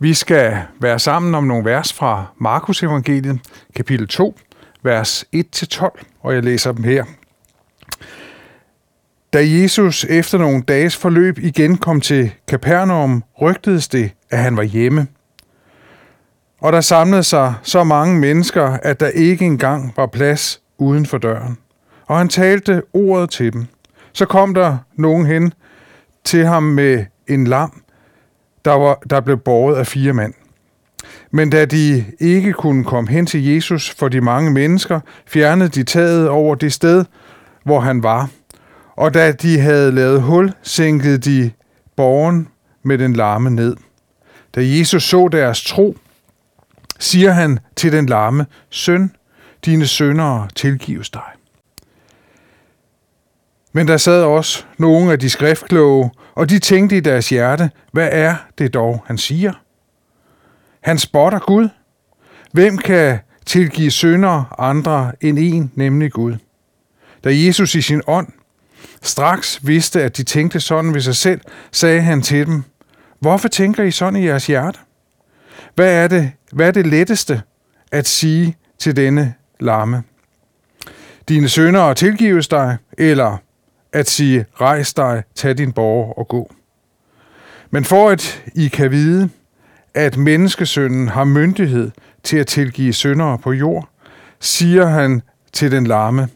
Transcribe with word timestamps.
Vi 0.00 0.14
skal 0.14 0.62
være 0.80 0.98
sammen 0.98 1.34
om 1.34 1.44
nogle 1.44 1.64
vers 1.64 1.92
fra 1.92 2.26
Markus 2.40 2.82
evangeliet, 2.82 3.40
kapitel 3.76 4.08
2, 4.08 4.38
vers 4.82 5.24
1-12, 5.36 6.02
og 6.20 6.34
jeg 6.34 6.44
læser 6.44 6.72
dem 6.72 6.84
her. 6.84 7.04
Da 9.32 9.38
Jesus 9.44 10.04
efter 10.04 10.38
nogle 10.38 10.62
dages 10.62 10.96
forløb 10.96 11.38
igen 11.38 11.76
kom 11.76 12.00
til 12.00 12.32
Kapernaum, 12.48 13.24
rygtedes 13.42 13.88
det, 13.88 14.10
at 14.30 14.38
han 14.38 14.56
var 14.56 14.62
hjemme. 14.62 15.06
Og 16.60 16.72
der 16.72 16.80
samlede 16.80 17.22
sig 17.22 17.54
så 17.62 17.84
mange 17.84 18.18
mennesker, 18.18 18.64
at 18.66 19.00
der 19.00 19.08
ikke 19.08 19.44
engang 19.44 19.92
var 19.96 20.06
plads 20.06 20.62
uden 20.78 21.06
for 21.06 21.18
døren. 21.18 21.58
Og 22.06 22.18
han 22.18 22.28
talte 22.28 22.82
ordet 22.92 23.30
til 23.30 23.52
dem. 23.52 23.66
Så 24.12 24.26
kom 24.26 24.54
der 24.54 24.78
nogen 24.96 25.26
hen 25.26 25.52
til 26.24 26.46
ham 26.46 26.62
med 26.62 27.04
en 27.26 27.46
lam, 27.46 27.82
der, 28.64 28.72
var, 28.72 29.02
der 29.10 29.20
blev 29.20 29.38
båret 29.38 29.76
af 29.76 29.86
fire 29.86 30.12
mænd. 30.12 30.34
Men 31.30 31.50
da 31.50 31.64
de 31.64 32.04
ikke 32.20 32.52
kunne 32.52 32.84
komme 32.84 33.10
hen 33.10 33.26
til 33.26 33.44
Jesus 33.44 33.90
for 33.90 34.08
de 34.08 34.20
mange 34.20 34.50
mennesker, 34.50 35.00
fjernede 35.26 35.68
de 35.68 35.82
taget 35.82 36.28
over 36.28 36.54
det 36.54 36.72
sted, 36.72 37.04
hvor 37.64 37.80
han 37.80 38.02
var. 38.02 38.30
Og 38.96 39.14
da 39.14 39.32
de 39.32 39.60
havde 39.60 39.92
lavet 39.92 40.22
hul, 40.22 40.52
sænkede 40.62 41.18
de 41.18 41.50
borgen 41.96 42.48
med 42.82 42.98
den 42.98 43.12
larme 43.12 43.50
ned. 43.50 43.76
Da 44.54 44.60
Jesus 44.64 45.02
så 45.02 45.28
deres 45.32 45.64
tro, 45.64 45.96
siger 46.98 47.30
han 47.30 47.58
til 47.76 47.92
den 47.92 48.06
larme, 48.06 48.46
Søn, 48.70 49.10
dine 49.64 49.86
søndere 49.86 50.48
tilgives 50.54 51.10
dig. 51.10 51.37
Men 53.72 53.88
der 53.88 53.96
sad 53.96 54.22
også 54.22 54.64
nogle 54.78 55.12
af 55.12 55.18
de 55.18 55.30
skriftkloge, 55.30 56.10
og 56.34 56.50
de 56.50 56.58
tænkte 56.58 56.96
i 56.96 57.00
deres 57.00 57.28
hjerte, 57.28 57.70
hvad 57.92 58.08
er 58.12 58.34
det 58.58 58.74
dog, 58.74 59.02
han 59.06 59.18
siger? 59.18 59.52
Han 60.80 60.98
spotter 60.98 61.38
Gud. 61.38 61.68
Hvem 62.52 62.78
kan 62.78 63.18
tilgive 63.46 63.90
sønder 63.90 64.60
andre 64.60 65.12
end 65.20 65.38
en, 65.38 65.72
nemlig 65.74 66.12
Gud? 66.12 66.36
Da 67.24 67.30
Jesus 67.32 67.74
i 67.74 67.82
sin 67.82 68.02
ånd 68.06 68.28
straks 69.02 69.66
vidste, 69.66 70.02
at 70.02 70.16
de 70.16 70.22
tænkte 70.22 70.60
sådan 70.60 70.94
ved 70.94 71.00
sig 71.00 71.16
selv, 71.16 71.40
sagde 71.72 72.00
han 72.00 72.22
til 72.22 72.46
dem, 72.46 72.64
Hvorfor 73.20 73.48
tænker 73.48 73.82
I 73.82 73.90
sådan 73.90 74.16
i 74.16 74.26
jeres 74.26 74.46
hjerte? 74.46 74.78
Hvad 75.74 76.04
er 76.04 76.08
det, 76.08 76.32
hvad 76.52 76.66
er 76.68 76.70
det 76.70 76.86
letteste 76.86 77.42
at 77.92 78.06
sige 78.06 78.56
til 78.78 78.96
denne 78.96 79.34
larme? 79.60 80.02
Dine 81.28 81.48
sønder 81.48 81.94
tilgives 81.94 82.48
dig, 82.48 82.76
eller 82.98 83.36
at 83.92 84.08
sige, 84.08 84.46
rejs 84.60 84.94
dig, 84.94 85.22
tag 85.34 85.58
din 85.58 85.72
borger 85.72 86.12
og 86.12 86.28
gå. 86.28 86.52
Men 87.70 87.84
for 87.84 88.10
at 88.10 88.44
I 88.54 88.68
kan 88.68 88.90
vide, 88.90 89.30
at 89.94 90.16
menneskesønnen 90.16 91.08
har 91.08 91.24
myndighed 91.24 91.90
til 92.22 92.36
at 92.36 92.46
tilgive 92.46 92.92
syndere 92.92 93.38
på 93.38 93.52
jord, 93.52 93.88
siger 94.40 94.86
han 94.86 95.22
til 95.52 95.70
den 95.70 95.86
larme, 95.86 96.28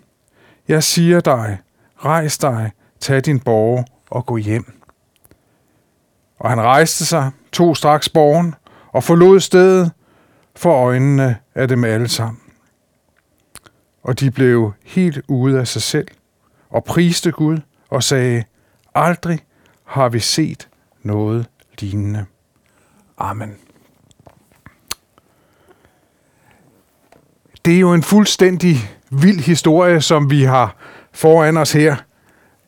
Jeg 0.69 0.83
siger 0.83 1.21
dig, 1.21 1.59
rejs 2.05 2.39
dig, 2.39 2.73
tag 3.01 3.21
din 3.21 3.41
borger 3.41 3.85
og 4.11 4.27
gå 4.27 4.37
hjem. 4.37 4.73
Og 6.39 6.51
han 6.51 6.61
rejste 6.61 7.07
sig, 7.07 7.31
tog 7.53 7.77
straks 7.77 8.09
borgen 8.09 8.55
og 8.93 9.05
forlod 9.05 9.41
stedet 9.41 9.93
for 10.57 10.85
øjnene 10.85 11.37
af 11.55 11.69
dem 11.69 11.85
alle 11.85 12.09
sammen. 12.09 12.41
Og 14.03 14.21
de 14.21 14.31
blev 14.31 14.73
helt 14.85 15.21
ude 15.29 15.61
af 15.61 15.69
sig 15.69 15.83
selv 15.83 16.09
og 16.73 16.85
priste 16.85 17.33
Gud 17.33 17.59
og 17.91 18.03
sagde, 18.03 18.45
aldrig 18.95 19.41
har 19.85 20.09
vi 20.09 20.21
set 20.21 20.69
noget 21.03 21.47
lignende. 21.79 22.25
Amen. 23.19 23.57
Det 27.65 27.75
er 27.75 27.79
jo 27.79 27.95
en 27.95 28.03
fuldstændig 28.03 28.77
vild 29.11 29.41
historie, 29.41 30.01
som 30.01 30.31
vi 30.31 30.43
har 30.43 30.77
foran 31.13 31.57
os 31.57 31.73
her 31.73 31.97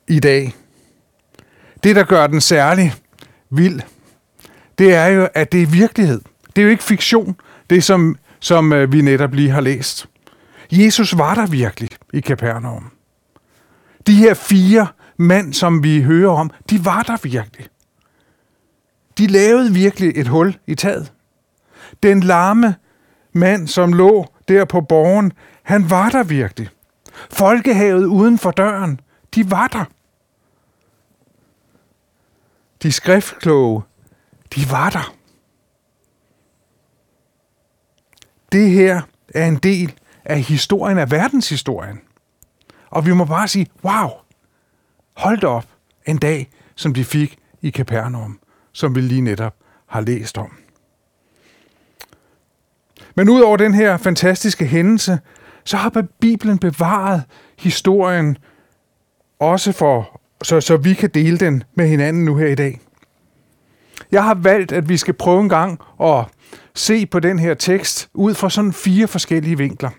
i 0.07 0.19
dag. 0.19 0.55
Det, 1.83 1.95
der 1.95 2.03
gør 2.03 2.27
den 2.27 2.41
særlig 2.41 2.93
vild, 3.49 3.81
det 4.77 4.93
er 4.93 5.07
jo, 5.07 5.27
at 5.33 5.51
det 5.51 5.61
er 5.61 5.67
virkelighed. 5.67 6.21
Det 6.55 6.61
er 6.61 6.63
jo 6.63 6.69
ikke 6.69 6.83
fiktion, 6.83 7.35
det 7.69 7.83
som, 7.83 8.17
som 8.39 8.73
øh, 8.73 8.91
vi 8.91 9.01
netop 9.01 9.33
lige 9.33 9.49
har 9.49 9.61
læst. 9.61 10.07
Jesus 10.71 11.17
var 11.17 11.35
der 11.35 11.47
virkelig 11.47 11.89
i 12.13 12.19
Kapernaum. 12.19 12.94
De 14.07 14.15
her 14.15 14.33
fire 14.33 14.87
mænd, 15.17 15.53
som 15.53 15.83
vi 15.83 16.01
hører 16.01 16.31
om, 16.31 16.51
de 16.69 16.85
var 16.85 17.03
der 17.03 17.17
virkelig. 17.23 17.67
De 19.17 19.27
lavede 19.27 19.73
virkelig 19.73 20.11
et 20.15 20.27
hul 20.27 20.57
i 20.67 20.75
taget. 20.75 21.13
Den 22.03 22.19
larme 22.19 22.75
mand, 23.33 23.67
som 23.67 23.93
lå 23.93 24.25
der 24.47 24.65
på 24.65 24.81
borgen, 24.81 25.33
han 25.63 25.89
var 25.89 26.09
der 26.09 26.23
virkelig. 26.23 26.69
Folkehavet 27.29 28.05
uden 28.05 28.37
for 28.37 28.51
døren, 28.51 28.99
de 29.35 29.51
var 29.51 29.67
der. 29.67 29.85
De 32.83 32.91
skriftkloge, 32.91 33.81
de 34.55 34.71
var 34.71 34.89
der. 34.89 35.15
Det 38.51 38.69
her 38.71 39.01
er 39.33 39.47
en 39.47 39.55
del 39.55 39.93
af 40.25 40.41
historien, 40.41 40.97
af 40.97 41.11
verdenshistorien. 41.11 41.99
Og 42.95 43.05
vi 43.05 43.13
må 43.13 43.25
bare 43.25 43.47
sige, 43.47 43.67
wow, 43.83 44.09
hold 45.17 45.39
da 45.39 45.47
op 45.47 45.65
en 46.05 46.17
dag, 46.17 46.49
som 46.75 46.93
de 46.93 47.05
fik 47.05 47.37
i 47.61 47.69
Kapernaum, 47.69 48.39
som 48.71 48.95
vi 48.95 49.01
lige 49.01 49.21
netop 49.21 49.55
har 49.87 50.01
læst 50.01 50.37
om. 50.37 50.57
Men 53.15 53.29
udover 53.29 53.57
den 53.57 53.73
her 53.73 53.97
fantastiske 53.97 54.65
hændelse, 54.65 55.19
så 55.63 55.77
har 55.77 56.05
Bibelen 56.19 56.57
bevaret 56.57 57.23
historien 57.59 58.37
også 59.39 59.71
for, 59.71 60.21
så, 60.43 60.61
så 60.61 60.77
vi 60.77 60.93
kan 60.93 61.09
dele 61.09 61.37
den 61.37 61.63
med 61.73 61.87
hinanden 61.87 62.25
nu 62.25 62.35
her 62.35 62.47
i 62.47 62.55
dag. 62.55 62.81
Jeg 64.11 64.23
har 64.23 64.33
valgt, 64.33 64.71
at 64.71 64.89
vi 64.89 64.97
skal 64.97 65.13
prøve 65.13 65.41
en 65.41 65.49
gang 65.49 65.79
at 66.01 66.25
se 66.75 67.05
på 67.05 67.19
den 67.19 67.39
her 67.39 67.53
tekst 67.53 68.09
ud 68.13 68.33
fra 68.33 68.49
sådan 68.49 68.73
fire 68.73 69.07
forskellige 69.07 69.57
vinkler. 69.57 69.89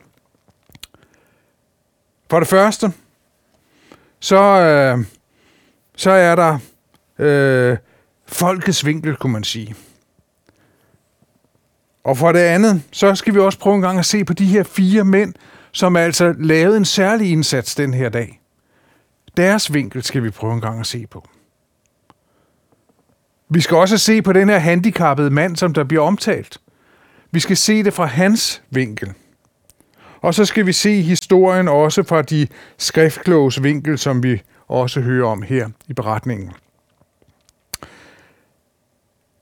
For 2.31 2.39
det 2.39 2.49
første, 2.49 2.93
så, 4.21 4.43
øh, 4.43 5.05
så 5.97 6.11
er 6.11 6.35
der 6.35 6.59
øh, 7.19 7.77
folkets 8.27 8.87
vinkel, 8.87 9.17
kunne 9.17 9.33
man 9.33 9.45
sige. 9.45 9.75
Og 12.05 12.19
for 12.19 12.33
det 12.33 12.41
andet, 12.41 12.83
så 12.93 13.15
skal 13.15 13.35
vi 13.35 13.39
også 13.39 13.59
prøve 13.59 13.77
en 13.77 13.83
gang 13.83 13.99
at 13.99 14.07
se 14.07 14.25
på 14.25 14.33
de 14.33 14.47
her 14.47 14.63
fire 14.63 15.05
mænd, 15.05 15.35
som 15.73 15.97
altså 15.97 16.35
lavede 16.39 16.77
en 16.77 16.85
særlig 16.85 17.31
indsats 17.33 17.75
den 17.75 17.95
her 17.95 18.09
dag. 18.09 18.41
Deres 19.37 19.75
vinkel 19.75 20.03
skal 20.03 20.23
vi 20.23 20.31
prøve 20.31 20.55
en 20.55 20.61
gang 20.61 20.81
at 20.81 20.87
se 20.87 21.07
på. 21.07 21.29
Vi 23.49 23.61
skal 23.61 23.77
også 23.77 23.99
se 23.99 24.23
på 24.23 24.33
den 24.33 24.49
her 24.49 24.59
handicappede 24.59 25.31
mand, 25.31 25.57
som 25.57 25.75
der 25.75 25.85
bliver 25.85 26.03
omtalt. 26.03 26.59
Vi 27.31 27.41
skal 27.41 27.57
se 27.57 27.83
det 27.83 27.95
fra 27.95 28.05
hans 28.05 28.63
vinkel. 28.71 29.15
Og 30.27 30.35
så 30.35 30.45
skal 30.45 30.67
vi 30.67 30.73
se 30.73 31.03
historien 31.03 31.69
også 31.69 32.03
fra 32.03 32.23
de 32.23 32.47
skriftkloges 32.79 33.63
vinkel, 33.63 33.99
som 33.99 34.23
vi 34.23 34.43
også 34.69 35.01
hører 35.01 35.29
om 35.29 35.43
her 35.43 35.69
i 35.89 35.93
beretningen. 35.93 36.53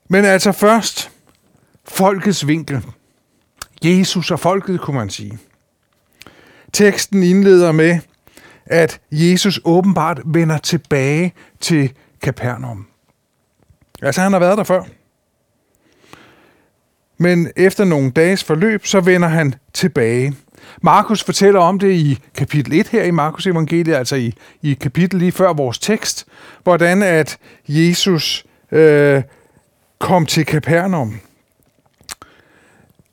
Men 0.09 0.25
altså 0.25 0.53
først 0.53 1.11
folkets 1.85 2.47
vinkel. 2.47 2.83
Jesus 3.85 4.31
og 4.31 4.41
folket, 4.41 4.81
kunne 4.81 4.97
man 4.97 5.11
sige. 5.11 5.39
Teksten 6.73 7.23
indleder 7.23 7.73
med, 7.73 7.99
at 8.67 9.01
Jesus 9.11 9.61
åbenbart 9.65 10.21
vender 10.25 10.59
tilbage 10.59 11.35
til 11.61 11.93
Kapernaum. 12.23 12.87
Altså, 14.03 14.21
han 14.21 14.33
har 14.33 14.41
været 14.41 14.59
der 14.59 14.65
før. 14.65 14.83
Men 17.19 17.51
efter 17.57 17.85
nogle 17.85 18.11
dages 18.11 18.45
forløb, 18.45 18.87
så 18.87 19.01
vender 19.01 19.29
han 19.29 19.55
tilbage. 19.73 20.35
Markus 20.83 21.23
fortæller 21.23 21.61
om 21.61 21.79
det 21.79 21.93
i 21.93 22.19
kapitel 22.35 22.73
1 22.73 22.89
her 22.89 23.03
i 23.03 23.11
Markus 23.11 23.47
evangeliet, 23.47 23.95
altså 23.95 24.17
i, 24.17 24.35
i 24.63 24.75
kapitel 24.75 25.19
lige 25.19 25.33
før 25.33 25.53
vores 25.53 25.79
tekst, 25.79 26.27
hvordan 26.63 27.03
at 27.03 27.39
Jesus 27.69 28.45
øh, 28.73 29.23
kom 29.99 30.27
til 30.27 30.47
Kapernaum. 30.47 31.21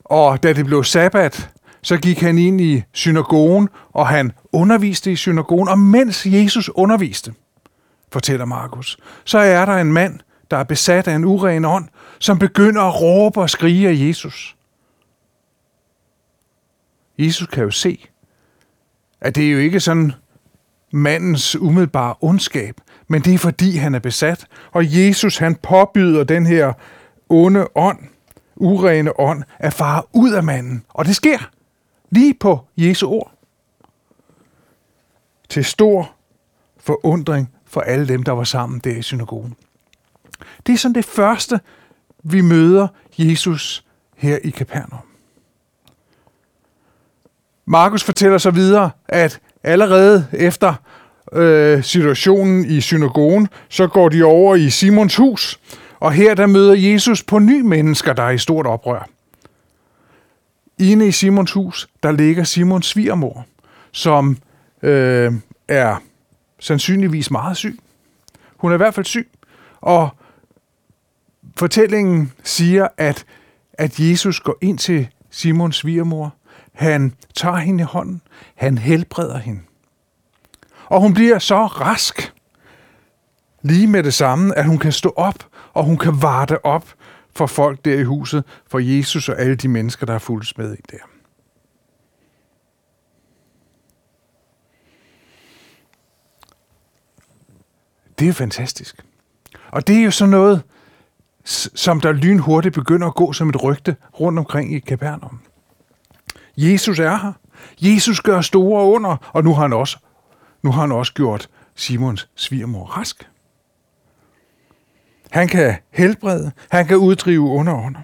Og 0.04 0.42
da 0.42 0.52
det 0.52 0.66
blev 0.66 0.84
sabbat, 0.84 1.50
så 1.82 1.96
gik 1.96 2.20
han 2.20 2.38
ind 2.38 2.60
i 2.60 2.82
synagogen, 2.92 3.68
og 3.92 4.08
han 4.08 4.32
underviste 4.52 5.12
i 5.12 5.16
synagogen. 5.16 5.68
Og 5.68 5.78
mens 5.78 6.26
Jesus 6.26 6.70
underviste, 6.74 7.34
fortæller 8.12 8.44
Markus, 8.44 8.96
så 9.24 9.38
er 9.38 9.64
der 9.64 9.76
en 9.76 9.92
mand, 9.92 10.20
der 10.50 10.56
er 10.56 10.64
besat 10.64 11.08
af 11.08 11.14
en 11.14 11.24
uren 11.24 11.64
ånd, 11.64 11.88
som 12.18 12.38
begynder 12.38 12.82
at 12.82 13.00
råbe 13.00 13.40
og 13.40 13.50
skrige 13.50 13.88
af 13.88 13.94
Jesus. 14.08 14.56
Jesus 17.18 17.46
kan 17.46 17.64
jo 17.64 17.70
se, 17.70 18.06
at 19.20 19.34
det 19.34 19.46
er 19.46 19.52
jo 19.52 19.58
ikke 19.58 19.80
sådan 19.80 20.12
mandens 20.92 21.56
umiddelbare 21.56 22.14
ondskab, 22.20 22.80
men 23.08 23.22
det 23.22 23.34
er 23.34 23.38
fordi, 23.38 23.76
han 23.76 23.94
er 23.94 23.98
besat. 23.98 24.46
Og 24.72 24.98
Jesus, 24.98 25.38
han 25.38 25.54
påbyder 25.54 26.24
den 26.24 26.46
her 26.46 26.72
onde 27.28 27.66
ånd, 27.74 27.98
urene 28.56 29.20
ånd 29.20 29.42
at 29.58 29.72
fare 29.72 30.02
ud 30.12 30.32
af 30.32 30.42
manden. 30.42 30.84
Og 30.88 31.04
det 31.04 31.16
sker 31.16 31.50
lige 32.10 32.34
på 32.34 32.60
Jesu 32.76 33.08
ord. 33.08 33.32
Til 35.48 35.64
stor 35.64 36.14
forundring 36.78 37.50
for 37.66 37.80
alle 37.80 38.08
dem, 38.08 38.22
der 38.22 38.32
var 38.32 38.44
sammen 38.44 38.78
der 38.78 38.96
i 38.96 39.02
synagogen. 39.02 39.54
Det 40.66 40.72
er 40.72 40.76
sådan 40.76 40.94
det 40.94 41.04
første, 41.04 41.60
vi 42.22 42.40
møder 42.40 42.88
Jesus 43.18 43.84
her 44.16 44.38
i 44.44 44.50
Kapernaum. 44.50 45.11
Markus 47.66 48.04
fortæller 48.04 48.38
så 48.38 48.50
videre, 48.50 48.90
at 49.08 49.40
allerede 49.62 50.26
efter 50.32 50.74
øh, 51.32 51.84
situationen 51.84 52.64
i 52.64 52.80
synagogen, 52.80 53.48
så 53.68 53.86
går 53.86 54.08
de 54.08 54.24
over 54.24 54.54
i 54.56 54.70
Simons 54.70 55.16
hus, 55.16 55.60
og 56.00 56.12
her 56.12 56.34
der 56.34 56.46
møder 56.46 56.74
Jesus 56.74 57.22
på 57.22 57.38
ny 57.38 57.60
mennesker, 57.60 58.12
der 58.12 58.22
er 58.22 58.30
i 58.30 58.38
stort 58.38 58.66
oprør. 58.66 59.08
Inde 60.78 61.08
i 61.08 61.12
Simons 61.12 61.52
hus, 61.52 61.88
der 62.02 62.12
ligger 62.12 62.44
Simons 62.44 62.86
svigermor, 62.86 63.46
som 63.92 64.36
øh, 64.82 65.32
er 65.68 65.96
sandsynligvis 66.60 67.30
meget 67.30 67.56
syg. 67.56 67.78
Hun 68.56 68.70
er 68.70 68.74
i 68.74 68.76
hvert 68.76 68.94
fald 68.94 69.06
syg, 69.06 69.28
og 69.80 70.08
fortællingen 71.56 72.32
siger, 72.42 72.88
at, 72.96 73.24
at 73.72 74.00
Jesus 74.00 74.40
går 74.40 74.58
ind 74.60 74.78
til 74.78 75.08
Simons 75.30 75.76
svigermor, 75.76 76.34
han 76.72 77.14
tager 77.34 77.56
hende 77.56 77.82
i 77.82 77.84
hånden, 77.84 78.22
han 78.54 78.78
helbreder 78.78 79.38
hende. 79.38 79.60
Og 80.86 81.00
hun 81.00 81.14
bliver 81.14 81.38
så 81.38 81.66
rask, 81.66 82.32
lige 83.62 83.86
med 83.86 84.02
det 84.02 84.14
samme, 84.14 84.58
at 84.58 84.64
hun 84.64 84.78
kan 84.78 84.92
stå 84.92 85.12
op, 85.16 85.46
og 85.72 85.84
hun 85.84 85.98
kan 85.98 86.22
varte 86.22 86.64
op 86.64 86.88
for 87.36 87.46
folk 87.46 87.84
der 87.84 87.98
i 87.98 88.02
huset, 88.02 88.44
for 88.66 88.78
Jesus 88.78 89.28
og 89.28 89.38
alle 89.38 89.54
de 89.54 89.68
mennesker, 89.68 90.06
der 90.06 90.12
har 90.12 90.18
fulgt 90.18 90.58
med 90.58 90.74
i 90.74 90.82
der. 90.90 90.98
Det 98.18 98.28
er 98.28 98.32
fantastisk. 98.32 99.04
Og 99.70 99.86
det 99.86 99.96
er 99.96 100.02
jo 100.02 100.10
sådan 100.10 100.30
noget, 100.30 100.62
som 101.44 102.00
der 102.00 102.12
lynhurtigt 102.12 102.74
begynder 102.74 103.06
at 103.06 103.14
gå 103.14 103.32
som 103.32 103.48
et 103.48 103.62
rygte 103.62 103.96
rundt 104.20 104.38
omkring 104.38 104.74
i 104.74 104.78
Kapernaum. 104.78 105.40
Jesus 106.56 106.98
er 106.98 107.16
her. 107.16 107.32
Jesus 107.80 108.20
gør 108.20 108.40
store 108.40 108.84
under, 108.84 109.30
og 109.32 109.44
nu 109.44 109.54
har 109.54 109.62
han 109.62 109.72
også, 109.72 109.98
nu 110.62 110.70
har 110.72 110.80
han 110.80 110.92
også 110.92 111.12
gjort 111.12 111.48
Simons 111.74 112.28
svigermor 112.34 112.84
rask. 112.84 113.28
Han 115.30 115.48
kan 115.48 115.76
helbrede, 115.90 116.52
han 116.70 116.86
kan 116.86 116.96
uddrive 116.96 117.40
under 117.40 117.86
under. 117.86 118.00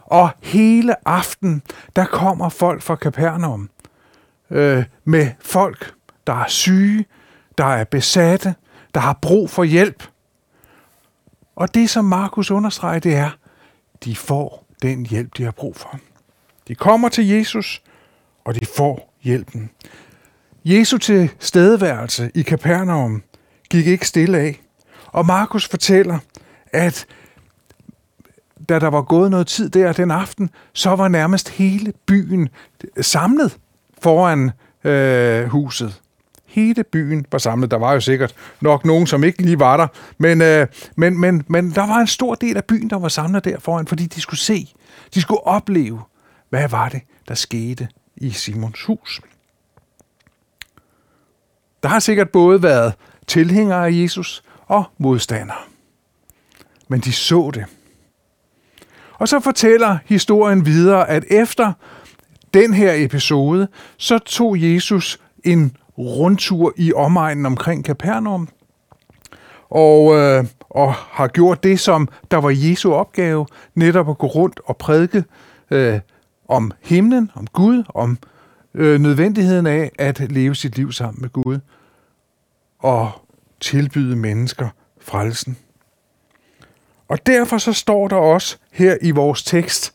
Og 0.00 0.30
hele 0.42 1.08
aften, 1.08 1.62
der 1.96 2.04
kommer 2.04 2.48
folk 2.48 2.82
fra 2.82 2.96
Kapernaum 2.96 3.70
øh, 4.50 4.84
med 5.04 5.30
folk, 5.40 5.94
der 6.26 6.32
er 6.32 6.48
syge, 6.48 7.04
der 7.58 7.64
er 7.64 7.84
besatte, 7.84 8.54
der 8.94 9.00
har 9.00 9.18
brug 9.22 9.50
for 9.50 9.64
hjælp. 9.64 10.08
Og 11.56 11.74
det, 11.74 11.90
som 11.90 12.04
Markus 12.04 12.50
understreger, 12.50 12.98
det 12.98 13.16
er, 13.16 13.30
de 14.04 14.16
får 14.16 14.66
den 14.82 15.06
hjælp, 15.06 15.36
de 15.36 15.44
har 15.44 15.50
brug 15.50 15.76
for. 15.76 15.98
De 16.68 16.74
kommer 16.74 17.08
til 17.08 17.28
Jesus, 17.28 17.82
og 18.44 18.54
de 18.54 18.66
får 18.76 19.14
hjælpen. 19.22 19.70
Jesu 20.64 20.98
til 20.98 21.30
stedeværelse 21.38 22.30
i 22.34 22.42
Kapernaum 22.42 23.22
gik 23.70 23.86
ikke 23.86 24.06
stille 24.06 24.38
af. 24.38 24.60
Og 25.06 25.26
Markus 25.26 25.68
fortæller, 25.68 26.18
at 26.72 27.06
da 28.68 28.78
der 28.78 28.88
var 28.88 29.02
gået 29.02 29.30
noget 29.30 29.46
tid 29.46 29.70
der 29.70 29.92
den 29.92 30.10
aften, 30.10 30.50
så 30.72 30.90
var 30.90 31.08
nærmest 31.08 31.48
hele 31.48 31.92
byen 32.06 32.48
samlet 33.00 33.58
foran 34.02 34.50
øh, 34.84 35.46
huset. 35.46 36.00
Hele 36.46 36.84
byen 36.84 37.26
var 37.32 37.38
samlet. 37.38 37.70
Der 37.70 37.76
var 37.76 37.92
jo 37.92 38.00
sikkert 38.00 38.34
nok 38.60 38.84
nogen, 38.84 39.06
som 39.06 39.24
ikke 39.24 39.42
lige 39.42 39.58
var 39.58 39.76
der. 39.76 39.86
Men, 40.18 40.42
øh, 40.42 40.66
men, 40.96 41.20
men, 41.20 41.44
men 41.48 41.70
der 41.70 41.86
var 41.86 41.96
en 41.96 42.06
stor 42.06 42.34
del 42.34 42.56
af 42.56 42.64
byen, 42.64 42.90
der 42.90 42.98
var 42.98 43.08
samlet 43.08 43.44
der 43.44 43.58
foran, 43.58 43.86
fordi 43.86 44.06
de 44.06 44.20
skulle 44.20 44.40
se, 44.40 44.74
de 45.14 45.20
skulle 45.20 45.46
opleve, 45.46 46.00
hvad 46.50 46.68
var 46.68 46.88
det, 46.88 47.02
der 47.28 47.34
skete 47.34 47.88
i 48.16 48.30
Simons 48.30 48.84
hus. 48.84 49.20
Der 51.82 51.88
har 51.88 51.98
sikkert 51.98 52.30
både 52.30 52.62
været 52.62 52.94
tilhængere 53.26 53.86
af 53.86 53.92
Jesus 53.92 54.44
og 54.66 54.84
modstandere. 54.98 55.58
Men 56.88 57.00
de 57.00 57.12
så 57.12 57.50
det. 57.54 57.64
Og 59.14 59.28
så 59.28 59.40
fortæller 59.40 59.98
historien 60.06 60.66
videre, 60.66 61.08
at 61.08 61.24
efter 61.30 61.72
den 62.54 62.74
her 62.74 62.92
episode, 62.96 63.68
så 63.96 64.18
tog 64.18 64.62
Jesus 64.62 65.20
en 65.44 65.76
rundtur 65.98 66.72
i 66.76 66.92
omegnen 66.92 67.46
omkring 67.46 67.84
Kapernaum, 67.84 68.48
og, 69.70 70.16
øh, 70.16 70.44
og 70.60 70.94
har 70.94 71.28
gjort 71.28 71.62
det, 71.62 71.80
som 71.80 72.08
der 72.30 72.36
var 72.36 72.50
Jesu 72.50 72.92
opgave, 72.92 73.46
netop 73.74 74.10
at 74.10 74.18
gå 74.18 74.26
rundt 74.26 74.60
og 74.64 74.76
prædike 74.76 75.24
øh, 75.70 76.00
om 76.48 76.72
himlen, 76.80 77.30
om 77.34 77.46
Gud, 77.46 77.84
om 77.88 78.18
øh, 78.74 79.00
nødvendigheden 79.00 79.66
af 79.66 79.92
at 79.98 80.32
leve 80.32 80.54
sit 80.54 80.76
liv 80.76 80.92
sammen 80.92 81.20
med 81.20 81.28
Gud 81.30 81.58
og 82.78 83.10
tilbyde 83.60 84.16
mennesker 84.16 84.68
frelsen. 85.00 85.56
Og 87.08 87.26
derfor 87.26 87.58
så 87.58 87.72
står 87.72 88.08
der 88.08 88.16
også 88.16 88.56
her 88.72 88.96
i 89.02 89.10
vores 89.10 89.42
tekst, 89.42 89.92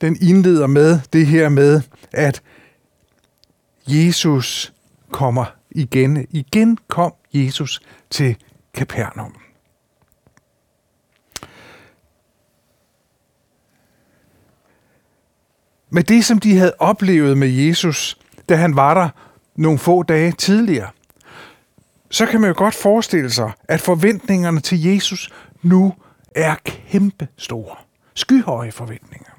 den 0.00 0.16
indleder 0.20 0.66
med 0.66 1.00
det 1.12 1.26
her 1.26 1.48
med, 1.48 1.80
at 2.12 2.42
Jesus 3.86 4.74
kommer 5.10 5.44
igen. 5.70 6.26
Igen 6.30 6.78
kom 6.88 7.14
Jesus 7.32 7.80
til 8.10 8.36
Kapernaum. 8.74 9.34
Med 15.90 16.02
det, 16.02 16.24
som 16.24 16.38
de 16.38 16.56
havde 16.56 16.72
oplevet 16.78 17.38
med 17.38 17.48
Jesus, 17.48 18.18
da 18.48 18.56
han 18.56 18.76
var 18.76 18.94
der 18.94 19.08
nogle 19.56 19.78
få 19.78 20.02
dage 20.02 20.32
tidligere, 20.32 20.88
så 22.10 22.26
kan 22.26 22.40
man 22.40 22.48
jo 22.48 22.54
godt 22.56 22.74
forestille 22.74 23.30
sig, 23.30 23.52
at 23.68 23.80
forventningerne 23.80 24.60
til 24.60 24.82
Jesus 24.82 25.30
nu 25.62 25.94
er 26.34 26.54
kæmpe 26.64 27.28
store. 27.36 27.76
Skyhøje 28.14 28.72
forventninger. 28.72 29.30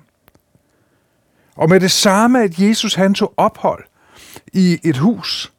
Og 1.56 1.70
med 1.70 1.80
det 1.80 1.92
samme, 1.92 2.44
at 2.44 2.60
Jesus 2.60 2.96
han 2.96 3.14
tog 3.14 3.34
ophold 3.38 3.84
i 4.54 4.80
et 4.84 4.98
hus, 4.98 5.54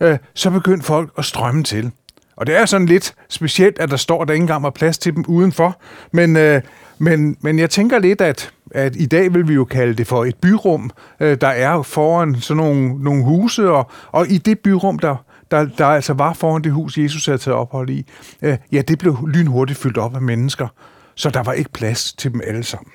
øh, 0.00 0.18
så 0.34 0.50
begyndte 0.50 0.86
folk 0.86 1.12
at 1.18 1.24
strømme 1.24 1.64
til. 1.64 1.90
Og 2.36 2.46
det 2.46 2.56
er 2.56 2.66
sådan 2.66 2.86
lidt 2.86 3.14
specielt, 3.28 3.78
at 3.78 3.90
der 3.90 3.96
står, 3.96 4.22
at 4.22 4.28
der 4.28 4.34
ikke 4.34 4.42
engang 4.42 4.62
var 4.62 4.70
plads 4.70 4.98
til 4.98 5.14
dem 5.14 5.24
udenfor. 5.28 5.80
Men, 6.12 6.36
øh, 6.36 6.62
men, 6.98 7.36
men 7.40 7.58
jeg 7.58 7.70
tænker 7.70 7.98
lidt, 7.98 8.20
at, 8.20 8.52
at 8.70 8.96
i 8.96 9.06
dag 9.06 9.34
vil 9.34 9.48
vi 9.48 9.54
jo 9.54 9.64
kalde 9.64 9.94
det 9.94 10.06
for 10.06 10.24
et 10.24 10.36
byrum, 10.36 10.90
øh, 11.20 11.40
der 11.40 11.48
er 11.48 11.82
foran 11.82 12.40
sådan 12.40 12.62
nogle, 12.62 13.04
nogle 13.04 13.24
huse, 13.24 13.70
og, 13.70 13.90
og 14.12 14.28
i 14.28 14.38
det 14.38 14.58
byrum, 14.58 14.98
der, 14.98 15.16
der, 15.50 15.68
der 15.78 15.86
altså 15.86 16.12
var 16.12 16.32
foran 16.32 16.64
det 16.64 16.72
hus, 16.72 16.98
Jesus 16.98 17.26
havde 17.26 17.38
taget 17.38 17.56
ophold 17.56 17.90
i, 17.90 18.06
øh, 18.42 18.58
ja, 18.72 18.82
det 18.82 18.98
blev 18.98 19.28
lynhurtigt 19.28 19.78
fyldt 19.78 19.98
op 19.98 20.14
af 20.14 20.22
mennesker, 20.22 20.68
så 21.14 21.30
der 21.30 21.42
var 21.42 21.52
ikke 21.52 21.72
plads 21.72 22.12
til 22.12 22.32
dem 22.32 22.40
alle 22.46 22.64
sammen. 22.64 22.92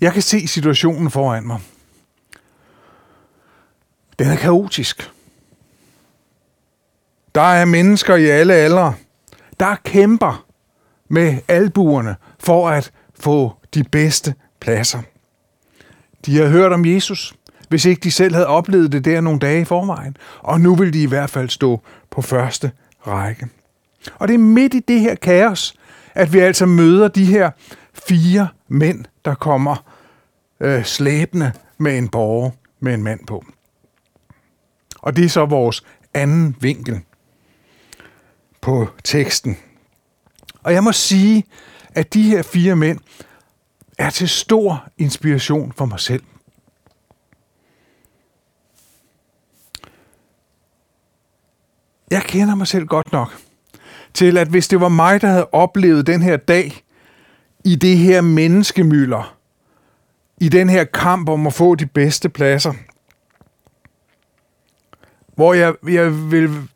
Jeg 0.00 0.12
kan 0.12 0.22
se 0.22 0.46
situationen 0.46 1.10
foran 1.10 1.46
mig. 1.46 1.60
Den 4.18 4.26
er 4.26 4.36
kaotisk. 4.36 5.10
Der 7.34 7.40
er 7.40 7.64
mennesker 7.64 8.16
i 8.16 8.26
alle 8.26 8.54
aldre, 8.54 8.94
der 9.60 9.76
kæmper 9.84 10.49
med 11.10 11.38
albuerne 11.48 12.16
for 12.38 12.68
at 12.68 12.92
få 13.20 13.52
de 13.74 13.84
bedste 13.84 14.34
pladser. 14.60 15.02
De 16.26 16.36
har 16.36 16.46
hørt 16.46 16.72
om 16.72 16.86
Jesus, 16.86 17.34
hvis 17.68 17.84
ikke 17.84 18.00
de 18.00 18.10
selv 18.10 18.34
havde 18.34 18.46
oplevet 18.46 18.92
det 18.92 19.04
der 19.04 19.20
nogle 19.20 19.38
dage 19.38 19.60
i 19.60 19.64
forvejen. 19.64 20.16
Og 20.38 20.60
nu 20.60 20.74
vil 20.74 20.92
de 20.92 21.02
i 21.02 21.06
hvert 21.06 21.30
fald 21.30 21.48
stå 21.48 21.80
på 22.10 22.22
første 22.22 22.70
række. 23.06 23.48
Og 24.14 24.28
det 24.28 24.34
er 24.34 24.38
midt 24.38 24.74
i 24.74 24.80
det 24.88 25.00
her 25.00 25.14
kaos, 25.14 25.74
at 26.14 26.32
vi 26.32 26.38
altså 26.38 26.66
møder 26.66 27.08
de 27.08 27.24
her 27.24 27.50
fire 28.08 28.48
mænd, 28.68 29.04
der 29.24 29.34
kommer 29.34 29.84
øh, 30.60 30.84
slæbende 30.84 31.52
med 31.78 31.98
en 31.98 32.08
borger 32.08 32.50
med 32.80 32.94
en 32.94 33.02
mand 33.02 33.26
på. 33.26 33.44
Og 35.02 35.16
det 35.16 35.24
er 35.24 35.28
så 35.28 35.44
vores 35.44 35.84
anden 36.14 36.56
vinkel 36.60 37.00
på 38.60 38.88
teksten. 39.04 39.56
Og 40.62 40.72
jeg 40.72 40.84
må 40.84 40.92
sige, 40.92 41.44
at 41.94 42.14
de 42.14 42.22
her 42.22 42.42
fire 42.42 42.76
mænd 42.76 42.98
er 43.98 44.10
til 44.10 44.28
stor 44.28 44.88
inspiration 44.98 45.72
for 45.76 45.84
mig 45.84 46.00
selv. 46.00 46.22
Jeg 52.10 52.22
kender 52.22 52.54
mig 52.54 52.66
selv 52.66 52.86
godt 52.86 53.12
nok 53.12 53.36
til, 54.14 54.38
at 54.38 54.48
hvis 54.48 54.68
det 54.68 54.80
var 54.80 54.88
mig, 54.88 55.20
der 55.20 55.28
havde 55.28 55.48
oplevet 55.52 56.06
den 56.06 56.22
her 56.22 56.36
dag 56.36 56.84
i 57.64 57.76
det 57.76 57.98
her 57.98 58.20
menneskemylder, 58.20 59.36
i 60.40 60.48
den 60.48 60.68
her 60.68 60.84
kamp 60.84 61.28
om 61.28 61.46
at 61.46 61.52
få 61.52 61.74
de 61.74 61.86
bedste 61.86 62.28
pladser, 62.28 62.72
hvor 65.34 65.54
jeg, 65.54 65.74
jeg 65.88 66.30
vil, 66.30 66.68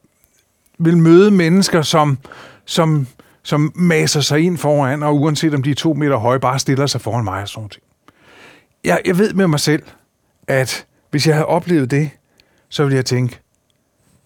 vil 0.78 0.96
møde 0.96 1.30
mennesker, 1.30 1.82
som, 1.82 2.18
som, 2.64 3.06
som 3.44 3.72
maser 3.74 4.20
sig 4.20 4.40
ind 4.40 4.58
foran, 4.58 5.02
og 5.02 5.20
uanset 5.20 5.54
om 5.54 5.62
de 5.62 5.70
er 5.70 5.74
to 5.74 5.94
meter 5.94 6.16
høje, 6.16 6.40
bare 6.40 6.58
stiller 6.58 6.86
sig 6.86 7.00
foran 7.00 7.24
mig 7.24 7.42
og 7.42 7.48
sådan 7.48 7.60
noget. 7.60 7.78
Jeg, 8.84 9.00
jeg 9.06 9.18
ved 9.18 9.32
med 9.32 9.46
mig 9.46 9.60
selv, 9.60 9.82
at 10.48 10.86
hvis 11.10 11.26
jeg 11.26 11.34
havde 11.34 11.46
oplevet 11.46 11.90
det, 11.90 12.10
så 12.68 12.82
ville 12.82 12.96
jeg 12.96 13.04
tænke, 13.04 13.40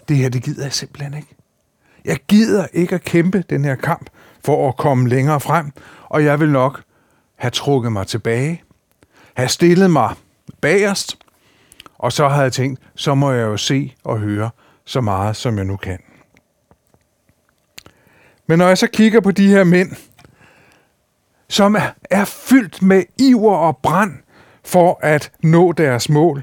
det 0.08 0.16
her, 0.16 0.28
det 0.28 0.42
gider 0.42 0.62
jeg 0.62 0.72
simpelthen 0.72 1.14
ikke. 1.14 1.36
Jeg 2.04 2.18
gider 2.28 2.66
ikke 2.72 2.94
at 2.94 3.04
kæmpe 3.04 3.44
den 3.50 3.64
her 3.64 3.74
kamp 3.74 4.10
for 4.44 4.68
at 4.68 4.76
komme 4.76 5.08
længere 5.08 5.40
frem, 5.40 5.72
og 6.04 6.24
jeg 6.24 6.40
vil 6.40 6.50
nok 6.50 6.82
have 7.36 7.50
trukket 7.50 7.92
mig 7.92 8.06
tilbage, 8.06 8.62
have 9.34 9.48
stillet 9.48 9.90
mig 9.90 10.14
bagerst, 10.60 11.18
og 11.98 12.12
så 12.12 12.28
havde 12.28 12.42
jeg 12.42 12.52
tænkt, 12.52 12.80
så 12.94 13.14
må 13.14 13.32
jeg 13.32 13.42
jo 13.42 13.56
se 13.56 13.94
og 14.04 14.18
høre 14.18 14.50
så 14.84 15.00
meget, 15.00 15.36
som 15.36 15.56
jeg 15.56 15.64
nu 15.64 15.76
kan. 15.76 15.98
Men 18.48 18.58
når 18.58 18.68
jeg 18.68 18.78
så 18.78 18.86
kigger 18.86 19.20
på 19.20 19.30
de 19.30 19.48
her 19.48 19.64
mænd, 19.64 19.90
som 21.48 21.76
er 22.10 22.24
fyldt 22.24 22.82
med 22.82 23.02
iver 23.18 23.56
og 23.56 23.76
brand 23.76 24.12
for 24.64 24.98
at 25.02 25.32
nå 25.42 25.72
deres 25.72 26.08
mål, 26.08 26.42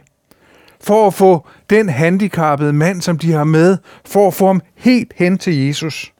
for 0.82 1.08
at 1.08 1.14
få 1.14 1.48
den 1.70 1.90
handicappede 1.90 2.74
mand, 2.74 3.02
som 3.02 3.18
de 3.18 3.32
har 3.32 3.44
med, 3.44 3.78
for 4.06 4.28
at 4.28 4.34
få 4.34 4.48
ham 4.48 4.62
helt 4.76 5.14
hen 5.16 5.38
til 5.38 5.58
Jesus. 5.58 6.14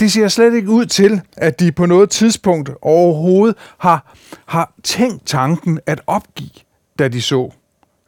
Det 0.00 0.12
ser 0.12 0.28
slet 0.28 0.54
ikke 0.54 0.68
ud 0.68 0.86
til, 0.86 1.20
at 1.36 1.60
de 1.60 1.72
på 1.72 1.86
noget 1.86 2.10
tidspunkt 2.10 2.70
overhovedet 2.82 3.56
har, 3.78 4.14
har 4.46 4.74
tænkt 4.82 5.26
tanken 5.26 5.80
at 5.86 6.00
opgive, 6.06 6.50
da 6.98 7.08
de 7.08 7.22
så 7.22 7.52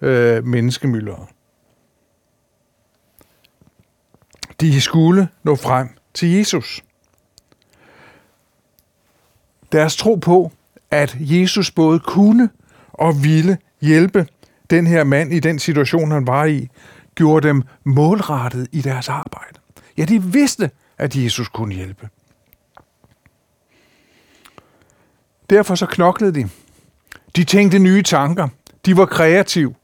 øh, 0.01 0.47
menneskemyldere. 0.47 1.27
De 4.61 4.81
skulle 4.81 5.29
nå 5.43 5.57
frem 5.57 5.89
til 6.15 6.33
Jesus. 6.33 6.85
Deres 9.73 9.97
tro 9.97 10.15
på, 10.15 10.53
at 10.91 11.17
Jesus 11.21 11.71
både 11.71 12.01
kunne 12.01 12.51
og 12.93 13.25
ville 13.25 13.59
hjælpe 13.81 14.27
den 14.71 14.87
her 14.87 15.05
mand 15.05 15.33
i 15.33 15.41
den 15.41 15.59
situation, 15.59 16.11
han 16.11 16.27
var 16.27 16.45
i, 16.45 16.69
gjorde 17.15 17.49
dem 17.49 17.63
målrettet 17.85 18.69
i 18.73 18.81
deres 18.81 19.09
arbejde. 19.09 19.59
Ja, 19.97 20.05
de 20.05 20.23
vidste, 20.23 20.71
at 20.99 21.17
Jesus 21.17 21.49
kunne 21.49 21.75
hjælpe. 21.75 22.09
Derfor 25.51 25.75
så 25.75 25.87
knoklede 25.87 26.35
de. 26.35 26.49
De 27.37 27.45
tænkte 27.45 27.79
nye 27.79 28.03
tanker. 28.03 28.49
De 28.87 28.97
var 28.97 29.07
kreative. 29.07 29.75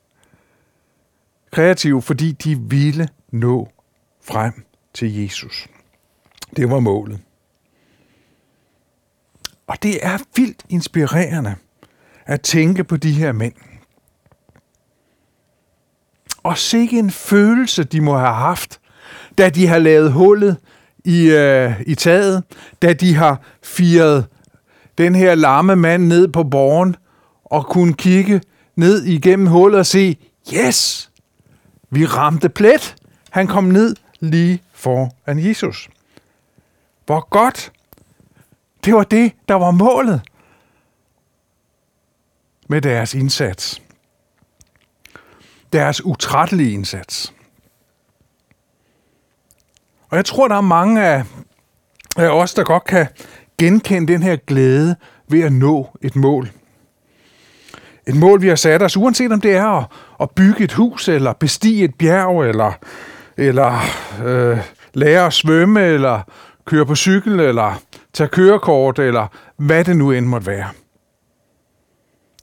Kreative, 1.53 2.03
fordi 2.03 2.33
de 2.33 2.61
ville 2.61 3.09
nå 3.33 3.69
frem 4.25 4.65
til 4.95 5.23
Jesus. 5.23 5.69
Det 6.57 6.71
var 6.71 6.81
målet. 6.81 7.21
Og 9.67 9.83
det 9.83 10.07
er 10.07 10.19
vildt 10.37 10.65
inspirerende 10.69 11.55
at 12.27 12.41
tænke 12.41 12.85
på 12.85 12.97
de 12.97 13.13
her 13.13 13.33
mænd. 13.33 13.55
Og 16.43 16.59
sikke 16.59 16.99
en 16.99 17.11
følelse, 17.11 17.85
de 17.85 18.01
må 18.01 18.19
have 18.19 18.35
haft, 18.35 18.81
da 19.39 19.49
de 19.49 19.67
har 19.67 19.79
lavet 19.79 20.13
hullet 20.13 20.57
i, 21.05 21.31
øh, 21.31 21.81
i 21.87 21.95
taget, 21.95 22.45
da 22.83 22.93
de 22.93 23.15
har 23.15 23.41
firet 23.63 24.27
den 24.99 25.15
her 25.15 25.35
larme 25.35 25.77
mand 25.77 26.07
ned 26.07 26.29
på 26.29 26.45
borgen 26.45 26.97
og 27.45 27.67
kunne 27.67 27.95
kigge 27.95 28.41
ned 28.77 29.05
igennem 29.05 29.47
hullet 29.47 29.79
og 29.79 29.87
se, 29.87 30.17
yes, 30.55 31.11
vi 31.91 32.07
ramte 32.07 32.49
plet. 32.49 32.97
Han 33.31 33.47
kom 33.47 33.65
ned 33.65 33.97
lige 34.21 34.63
foran 34.73 35.39
Jesus. 35.39 35.89
Hvor 37.09 37.29
godt. 37.31 37.73
Det 38.85 38.95
var 38.95 39.05
det, 39.05 39.33
der 39.49 39.55
var 39.55 39.71
målet 39.71 40.23
med 42.69 42.81
deres 42.81 43.15
indsats. 43.15 43.83
Deres 45.73 46.05
utrættelige 46.05 46.73
indsats. 46.73 47.35
Og 50.11 50.17
jeg 50.17 50.25
tror, 50.25 50.49
der 50.49 50.57
er 50.57 50.61
mange 50.61 51.05
af, 51.05 51.25
af 52.17 52.29
os, 52.29 52.55
der 52.55 52.65
godt 52.65 52.85
kan 52.85 53.07
genkende 53.59 54.13
den 54.13 54.23
her 54.23 54.37
glæde 54.37 54.97
ved 55.29 55.43
at 55.43 55.53
nå 55.53 55.99
et 56.03 56.17
mål. 56.17 56.51
Et 58.07 58.17
mål, 58.17 58.43
vi 58.43 58.49
har 58.49 58.57
sat 58.57 58.83
os, 58.83 58.97
uanset 58.97 59.33
om 59.33 59.41
det 59.41 59.55
er 59.55 59.67
at, 59.67 59.87
at 60.21 60.31
bygge 60.31 60.65
et 60.65 60.73
hus, 60.73 61.09
eller 61.09 61.33
bestige 61.33 61.85
et 61.85 61.95
bjerg, 61.95 62.45
eller, 62.45 62.73
eller 63.37 63.81
øh, 64.25 64.59
lære 64.95 65.27
at 65.27 65.33
svømme, 65.33 65.83
eller 65.83 66.23
køre 66.69 66.87
på 66.87 66.95
cykel, 66.95 67.41
eller 67.41 67.83
tage 68.13 68.29
kørekort, 68.29 68.99
eller 68.99 69.27
hvad 69.57 69.85
det 69.85 69.97
nu 69.97 70.13
end 70.13 70.27
måtte 70.27 70.47
være. 70.47 70.69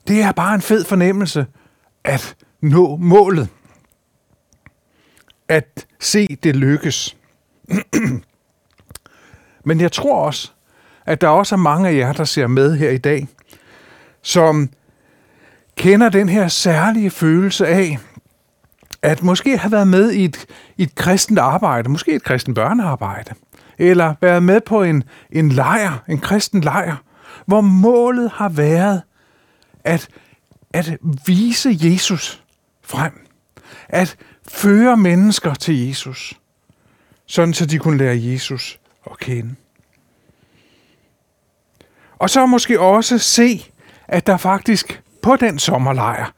Det 0.08 0.22
er 0.22 0.32
bare 0.32 0.54
en 0.54 0.60
fed 0.60 0.84
fornemmelse 0.84 1.46
at 2.04 2.36
nå 2.60 2.96
målet. 2.96 3.48
At 5.48 5.86
se 6.00 6.26
det 6.42 6.56
lykkes. 6.56 7.16
Men 9.66 9.80
jeg 9.80 9.92
tror 9.92 10.20
også, 10.20 10.50
at 11.06 11.20
der 11.20 11.28
også 11.28 11.54
er 11.54 11.58
mange 11.58 11.88
af 11.88 11.94
jer, 11.94 12.12
der 12.12 12.24
ser 12.24 12.46
med 12.46 12.76
her 12.76 12.90
i 12.90 12.98
dag, 12.98 13.28
som 14.22 14.70
kender 15.76 16.08
den 16.08 16.28
her 16.28 16.48
særlige 16.48 17.10
følelse 17.10 17.66
af, 17.66 17.98
at 19.02 19.22
måske 19.22 19.58
have 19.58 19.72
været 19.72 19.88
med 19.88 20.10
i 20.10 20.24
et, 20.24 20.46
i 20.76 20.82
et 20.82 20.94
kristent 20.94 21.38
arbejde, 21.38 21.88
måske 21.88 22.12
et 22.14 22.22
kristent 22.22 22.54
børnearbejde, 22.54 23.34
eller 23.78 24.14
været 24.20 24.42
med 24.42 24.60
på 24.60 24.82
en, 24.82 25.04
en 25.30 25.48
lejr, 25.48 26.04
en 26.08 26.18
kristen 26.18 26.60
lejr, 26.60 26.96
hvor 27.46 27.60
målet 27.60 28.30
har 28.30 28.48
været 28.48 29.02
at, 29.84 30.08
at 30.72 30.98
vise 31.26 31.76
Jesus 31.80 32.42
frem. 32.82 33.26
At 33.88 34.16
føre 34.48 34.96
mennesker 34.96 35.54
til 35.54 35.86
Jesus, 35.86 36.34
sådan 37.26 37.54
så 37.54 37.66
de 37.66 37.78
kunne 37.78 37.98
lære 37.98 38.18
Jesus 38.22 38.78
at 39.10 39.18
kende. 39.18 39.54
Og 42.18 42.30
så 42.30 42.46
måske 42.46 42.80
også 42.80 43.18
se, 43.18 43.70
at 44.08 44.26
der 44.26 44.36
faktisk 44.36 45.02
på 45.22 45.36
den 45.36 45.58
sommerlejr 45.58 46.32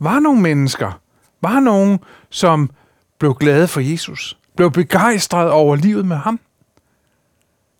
var 0.00 0.20
nogle 0.20 0.40
mennesker, 0.40 1.00
var 1.42 1.60
nogen, 1.60 1.98
som 2.30 2.70
blev 3.18 3.34
glade 3.34 3.68
for 3.68 3.80
Jesus, 3.80 4.38
blev 4.56 4.72
begejstret 4.72 5.50
over 5.50 5.76
livet 5.76 6.06
med 6.06 6.16
ham. 6.16 6.40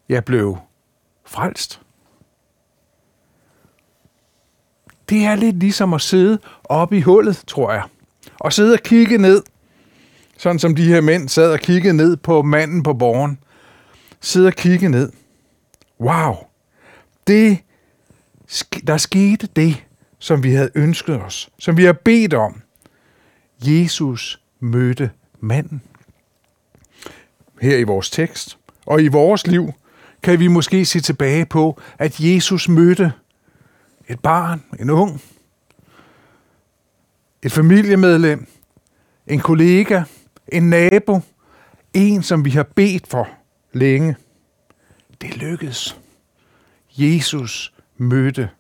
Jeg 0.09 0.25
blev 0.25 0.59
frelst. 1.25 1.81
Det 5.09 5.25
er 5.25 5.37
lidt 5.37 5.57
ligesom 5.57 5.95
at 5.95 6.01
sidde 6.01 6.39
oppe 6.65 6.97
i 6.97 7.01
hullet, 7.01 7.43
tror 7.47 7.73
jeg. 7.73 7.83
Og 8.41 8.53
sidde 8.53 8.73
og 8.73 8.81
kigge 8.81 9.19
ned, 9.19 9.43
sådan 10.37 10.59
som 10.59 10.75
de 10.75 10.85
her 10.85 11.01
mænd 11.01 11.29
sad 11.29 11.53
og 11.53 11.61
kiggede 11.61 11.97
ned 11.97 12.17
på 12.17 12.43
manden 12.43 12.83
på 12.83 12.95
borgen. 12.95 13.39
Sidde 14.21 14.47
og 14.47 14.53
kigge 14.53 14.89
ned. 14.89 15.13
Wow, 16.01 16.35
det, 17.27 17.59
der 18.87 18.97
skete 18.97 19.49
det, 19.57 19.85
som 20.19 20.43
vi 20.43 20.53
havde 20.53 20.71
ønsket 20.75 21.23
os, 21.23 21.51
som 21.59 21.77
vi 21.77 21.85
har 21.85 21.93
bedt 21.93 22.35
om. 22.35 22.63
Jesus 23.63 24.41
mødte 24.61 25.11
manden. 25.41 25.83
Her 27.61 27.77
i 27.77 27.83
vores 27.83 28.11
tekst 28.11 28.59
og 28.87 29.03
i 29.03 29.09
vores 29.09 29.47
liv 29.47 29.73
kan 30.23 30.41
vi 30.41 30.47
måske 30.47 30.85
se 30.85 31.01
tilbage 31.01 31.47
på, 31.47 31.81
at 31.99 32.21
Jesus 32.21 32.69
mødte 32.69 33.13
et 34.09 34.21
barn, 34.21 34.65
en 34.81 34.91
ung, 34.91 35.23
et 37.43 37.53
familiemedlem, 37.53 38.47
en 39.27 39.41
kollega, 39.41 40.03
en 40.49 40.71
nabo, 40.71 41.21
en, 41.95 42.23
som 42.23 42.45
vi 42.45 42.51
har 42.51 42.63
bedt 42.63 43.07
for 43.07 43.29
længe. 43.73 44.17
Det 45.21 45.37
lykkedes. 45.37 46.01
Jesus 46.97 47.75
mødte 47.97 48.51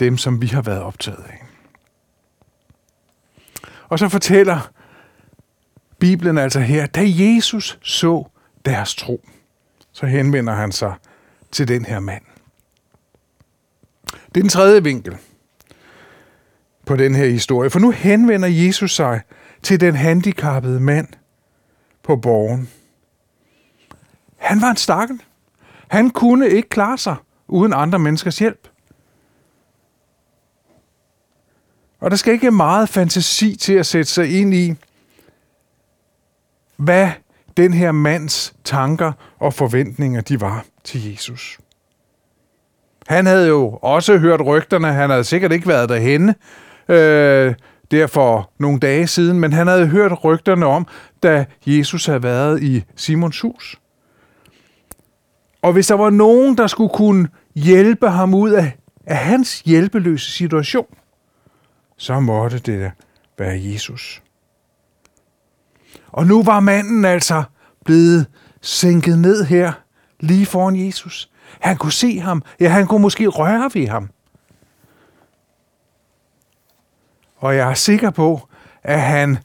dem, 0.00 0.18
som 0.18 0.42
vi 0.42 0.46
har 0.46 0.62
været 0.62 0.82
optaget 0.82 1.24
af. 1.28 1.44
Og 3.88 3.98
så 3.98 4.08
fortæller 4.08 4.70
Bibelen 5.98 6.38
altså 6.38 6.60
her, 6.60 6.86
da 6.86 7.00
Jesus 7.04 7.78
så 7.82 8.24
deres 8.64 8.94
tro, 8.94 9.28
så 9.94 10.06
henvender 10.06 10.54
han 10.54 10.72
sig 10.72 10.94
til 11.52 11.68
den 11.68 11.84
her 11.84 12.00
mand. 12.00 12.22
Det 14.10 14.36
er 14.36 14.42
den 14.42 14.48
tredje 14.48 14.82
vinkel 14.82 15.16
på 16.86 16.96
den 16.96 17.14
her 17.14 17.26
historie, 17.26 17.70
for 17.70 17.78
nu 17.78 17.90
henvender 17.90 18.48
Jesus 18.48 18.94
sig 18.94 19.20
til 19.62 19.80
den 19.80 19.94
handicappede 19.94 20.80
mand 20.80 21.08
på 22.02 22.16
borgen. 22.16 22.70
Han 24.36 24.60
var 24.60 24.70
en 24.70 24.76
stakkel. 24.76 25.22
Han 25.88 26.10
kunne 26.10 26.48
ikke 26.48 26.68
klare 26.68 26.98
sig 26.98 27.16
uden 27.48 27.72
andre 27.72 27.98
menneskers 27.98 28.38
hjælp. 28.38 28.68
Og 32.00 32.10
der 32.10 32.16
skal 32.16 32.32
ikke 32.32 32.50
meget 32.50 32.88
fantasi 32.88 33.56
til 33.56 33.72
at 33.72 33.86
sætte 33.86 34.10
sig 34.10 34.40
ind 34.40 34.54
i, 34.54 34.74
hvad 36.76 37.10
den 37.56 37.72
her 37.72 37.92
mands 37.92 38.54
tanker 38.64 39.12
og 39.38 39.54
forventninger 39.54 40.20
de 40.20 40.40
var 40.40 40.64
til 40.84 41.10
Jesus. 41.10 41.58
Han 43.08 43.26
havde 43.26 43.48
jo 43.48 43.78
også 43.82 44.18
hørt 44.18 44.40
rygterne, 44.40 44.92
han 44.92 45.10
havde 45.10 45.24
sikkert 45.24 45.52
ikke 45.52 45.68
været 45.68 45.88
derhenne 45.88 46.34
øh, 46.88 47.54
der 47.90 48.06
for 48.06 48.50
nogle 48.58 48.78
dage 48.78 49.06
siden, 49.06 49.40
men 49.40 49.52
han 49.52 49.66
havde 49.66 49.86
hørt 49.86 50.24
rygterne 50.24 50.66
om, 50.66 50.86
da 51.22 51.44
Jesus 51.66 52.06
havde 52.06 52.22
været 52.22 52.62
i 52.62 52.84
Simons 52.96 53.40
hus. 53.40 53.76
Og 55.62 55.72
hvis 55.72 55.86
der 55.86 55.94
var 55.94 56.10
nogen, 56.10 56.56
der 56.58 56.66
skulle 56.66 56.90
kunne 56.94 57.28
hjælpe 57.54 58.08
ham 58.10 58.34
ud 58.34 58.50
af, 58.50 58.72
af 59.06 59.16
hans 59.16 59.60
hjælpeløse 59.60 60.30
situation, 60.30 60.86
så 61.96 62.20
måtte 62.20 62.58
det 62.58 62.92
være 63.38 63.60
Jesus. 63.62 64.22
Og 66.14 66.26
nu 66.26 66.42
var 66.42 66.60
manden 66.60 67.04
altså 67.04 67.42
blevet 67.84 68.26
sænket 68.60 69.18
ned 69.18 69.44
her, 69.44 69.72
lige 70.20 70.46
foran 70.46 70.86
Jesus. 70.86 71.30
Han 71.60 71.76
kunne 71.76 71.92
se 71.92 72.18
ham. 72.18 72.42
Ja, 72.60 72.68
han 72.68 72.86
kunne 72.86 73.02
måske 73.02 73.26
røre 73.26 73.70
ved 73.74 73.88
ham. 73.88 74.10
Og 77.36 77.56
jeg 77.56 77.70
er 77.70 77.74
sikker 77.74 78.10
på, 78.10 78.48
at 78.82 79.00
han, 79.00 79.38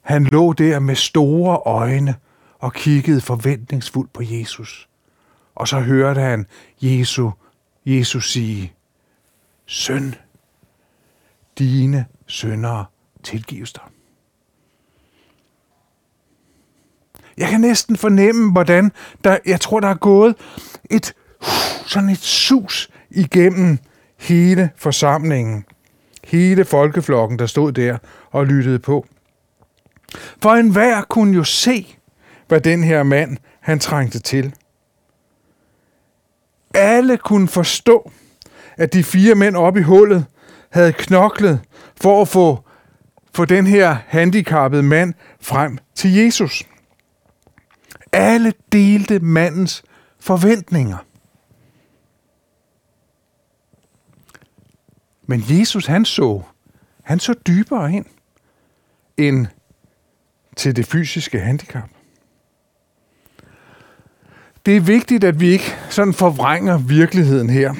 han 0.00 0.24
lå 0.24 0.52
der 0.52 0.78
med 0.78 0.94
store 0.94 1.56
øjne 1.56 2.14
og 2.58 2.72
kiggede 2.72 3.20
forventningsfuldt 3.20 4.12
på 4.12 4.22
Jesus. 4.22 4.88
Og 5.54 5.68
så 5.68 5.80
hørte 5.80 6.20
han 6.20 6.46
Jesus, 6.80 7.32
Jesus 7.86 8.32
sige, 8.32 8.72
Søn, 9.66 10.14
dine 11.58 12.06
sønder 12.26 12.84
tilgives 13.22 13.72
dig. 13.72 13.82
Jeg 17.38 17.48
kan 17.48 17.60
næsten 17.60 17.96
fornemme, 17.96 18.52
hvordan 18.52 18.92
der, 19.24 19.38
jeg 19.46 19.60
tror, 19.60 19.80
der 19.80 19.88
er 19.88 19.94
gået 19.94 20.34
et 20.90 21.14
sådan 21.86 22.08
et 22.08 22.18
sus 22.18 22.90
igennem 23.10 23.78
hele 24.18 24.70
forsamlingen. 24.76 25.64
Hele 26.24 26.64
folkeflokken, 26.64 27.38
der 27.38 27.46
stod 27.46 27.72
der 27.72 27.98
og 28.30 28.46
lyttede 28.46 28.78
på. 28.78 29.06
For 30.42 30.50
enhver 30.50 31.02
kunne 31.02 31.36
jo 31.36 31.44
se, 31.44 31.96
hvad 32.48 32.60
den 32.60 32.84
her 32.84 33.02
mand, 33.02 33.36
han 33.60 33.78
trængte 33.78 34.18
til. 34.18 34.54
Alle 36.74 37.16
kunne 37.16 37.48
forstå, 37.48 38.10
at 38.76 38.92
de 38.92 39.04
fire 39.04 39.34
mænd 39.34 39.56
oppe 39.56 39.80
i 39.80 39.82
hullet 39.82 40.26
havde 40.70 40.92
knoklet 40.92 41.60
for 42.00 42.22
at 42.22 42.28
få, 42.28 42.64
få 43.34 43.44
den 43.44 43.66
her 43.66 43.96
handicappede 44.06 44.82
mand 44.82 45.14
frem 45.40 45.78
til 45.94 46.14
Jesus. 46.14 46.64
Alle 48.12 48.52
delte 48.72 49.18
mandens 49.18 49.82
forventninger. 50.20 50.98
Men 55.26 55.44
Jesus, 55.48 55.86
han 55.86 56.04
så, 56.04 56.42
han 57.02 57.20
så 57.20 57.34
dybere 57.46 57.92
ind 57.92 58.06
end 59.16 59.46
til 60.56 60.76
det 60.76 60.86
fysiske 60.86 61.40
handicap. 61.40 61.88
Det 64.66 64.76
er 64.76 64.80
vigtigt, 64.80 65.24
at 65.24 65.40
vi 65.40 65.48
ikke 65.48 65.76
sådan 65.90 66.14
forvrænger 66.14 66.78
virkeligheden 66.78 67.50
her. 67.50 67.74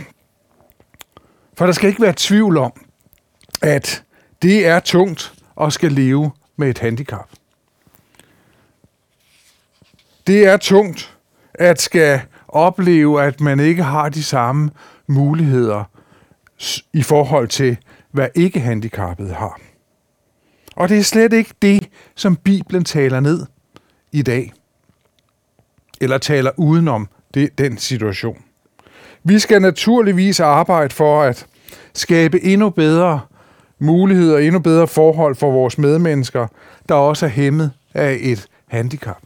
For 1.55 1.67
der 1.67 1.73
skal 1.73 1.89
ikke 1.89 2.03
være 2.03 2.15
tvivl 2.17 2.57
om, 2.57 2.73
at 3.63 4.05
det 4.43 4.67
er 4.67 4.81
tungt 4.81 5.35
at 5.61 5.73
skal 5.73 5.93
leve 5.93 6.31
med 6.57 6.71
et 6.71 6.79
handicap. 6.79 7.31
Det 10.27 10.47
er 10.47 10.57
tungt 10.57 11.17
at 11.55 11.81
skal 11.81 12.21
opleve, 12.49 13.23
at 13.23 13.41
man 13.41 13.61
ikke 13.61 13.83
har 13.83 14.09
de 14.09 14.23
samme 14.23 14.71
muligheder 15.07 15.85
i 16.93 17.03
forhold 17.03 17.49
til, 17.49 17.77
hvad 18.13 18.29
ikke 18.35 18.61
handicappede 18.61 19.35
har. 19.35 19.61
Og 20.77 20.89
det 20.89 20.99
er 20.99 21.03
slet 21.03 21.33
ikke 21.33 21.55
det, 21.63 21.89
som 22.15 22.37
Bibelen 22.37 22.85
taler 22.85 23.21
ned 23.21 23.47
i 24.13 24.23
dag. 24.23 24.53
Eller 26.01 26.19
taler 26.19 26.51
udenom 26.57 27.09
det, 27.35 27.59
den 27.59 27.79
situation. 27.79 28.43
Vi 29.25 29.39
skal 29.39 29.63
naturligvis 29.63 30.41
arbejde 30.41 30.95
for 30.95 31.23
at 31.23 31.47
skabe 31.95 32.45
endnu 32.45 32.71
bedre 32.71 33.21
muligheder, 33.79 34.39
endnu 34.39 34.59
bedre 34.59 34.87
forhold 34.87 35.35
for 35.35 35.51
vores 35.51 35.79
medmennesker, 35.79 36.47
der 36.89 36.95
også 36.95 37.27
er 37.27 37.31
hæmmet 37.31 37.73
af 37.95 38.19
et 38.21 38.47
handicap. 38.69 39.23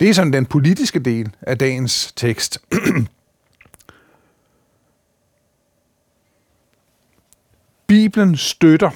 Det 0.00 0.08
er 0.08 0.14
sådan 0.14 0.32
den 0.32 0.46
politiske 0.46 0.98
del 0.98 1.30
af 1.40 1.58
dagens 1.58 2.12
tekst. 2.12 2.58
Bibelen 7.86 8.36
støtter 8.36 8.90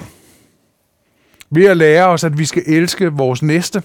ved 1.50 1.66
at 1.66 1.76
lære 1.76 2.06
os, 2.06 2.24
at 2.24 2.38
vi 2.38 2.44
skal 2.44 2.62
elske 2.66 3.12
vores 3.12 3.42
næste, 3.42 3.82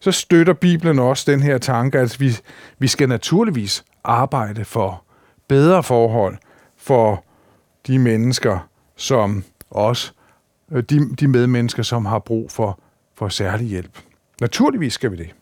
så 0.00 0.12
støtter 0.12 0.52
Bibelen 0.52 0.98
også 0.98 1.30
den 1.30 1.42
her 1.42 1.58
tanke, 1.58 1.98
at 1.98 2.20
vi, 2.20 2.36
vi 2.78 2.88
skal 2.88 3.08
naturligvis 3.08 3.84
arbejde 4.04 4.64
for 4.64 5.04
bedre 5.48 5.82
forhold 5.82 6.36
for 6.76 7.24
de 7.86 7.98
mennesker, 7.98 8.68
som 8.96 9.44
os, 9.70 10.14
øh, 10.72 10.82
de, 10.82 11.16
de 11.16 11.28
medmennesker, 11.28 11.82
som 11.82 12.06
har 12.06 12.18
brug 12.18 12.50
for, 12.50 12.80
for 13.14 13.28
særlig 13.28 13.66
hjælp. 13.66 13.98
Naturligvis 14.40 14.92
skal 14.92 15.10
vi 15.10 15.16
det. 15.16 15.34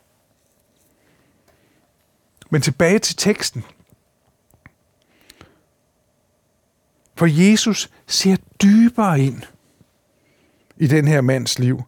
Men 2.50 2.62
tilbage 2.62 2.98
til 2.98 3.16
teksten. 3.16 3.64
For 7.16 7.26
Jesus 7.26 7.90
ser 8.06 8.36
dybere 8.62 9.20
ind 9.20 9.42
i 10.76 10.86
den 10.86 11.08
her 11.08 11.20
mands 11.20 11.58
liv, 11.58 11.82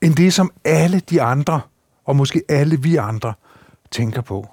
end 0.00 0.14
det, 0.14 0.34
som 0.34 0.52
alle 0.64 1.00
de 1.00 1.22
andre, 1.22 1.60
og 2.04 2.16
måske 2.16 2.42
alle 2.48 2.82
vi 2.82 2.96
andre, 2.96 3.34
tænker 3.90 4.20
på. 4.20 4.48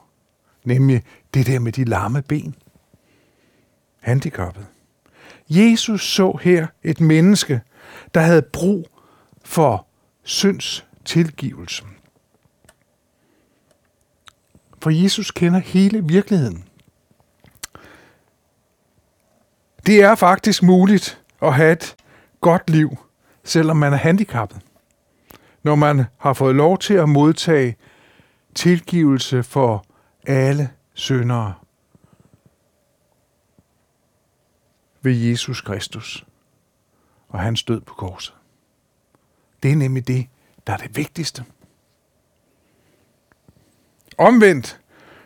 Nemlig 0.64 1.04
det 1.34 1.48
der 1.48 1.60
med 1.60 1.72
de 1.72 1.84
lamme 1.84 2.22
ben. 2.22 2.56
Handicappet. 4.00 4.66
Jesus 5.50 6.14
så 6.14 6.40
her 6.42 6.68
et 6.84 7.02
menneske, 7.02 7.62
der 8.14 8.22
havde 8.22 8.42
brug 8.42 8.88
for 9.46 9.88
synds 10.24 10.86
tilgivelse. 11.06 11.84
For 14.82 14.90
Jesus 14.90 15.32
kender 15.32 15.60
hele 15.60 16.08
virkeligheden. 16.08 16.64
Det 19.86 20.02
er 20.02 20.16
faktisk 20.16 20.64
muligt 20.64 21.22
at 21.42 21.54
have 21.54 21.72
et 21.72 21.96
godt 22.42 22.70
liv, 22.70 22.98
selvom 23.44 23.78
man 23.78 23.94
er 23.94 23.98
handicappet. 23.98 24.62
Når 25.64 25.76
man 25.76 26.06
har 26.18 26.34
fået 26.34 26.56
lov 26.56 26.78
til 26.78 26.94
at 26.94 27.10
modtage 27.10 27.76
tilgivelse 28.56 29.44
for 29.44 29.86
alle 30.28 30.70
syndere 30.94 31.54
ved 35.02 35.14
Jesus 35.14 35.62
Kristus 35.62 36.26
og 37.30 37.40
hans 37.40 37.64
død 37.64 37.82
på 37.82 37.94
korset. 37.94 38.36
Det 39.64 39.72
er 39.72 39.76
nemlig 39.76 40.08
det, 40.08 40.28
der 40.68 40.74
er 40.74 40.78
det 40.78 40.98
vigtigste. 40.98 41.46
Omvendt, 44.20 44.80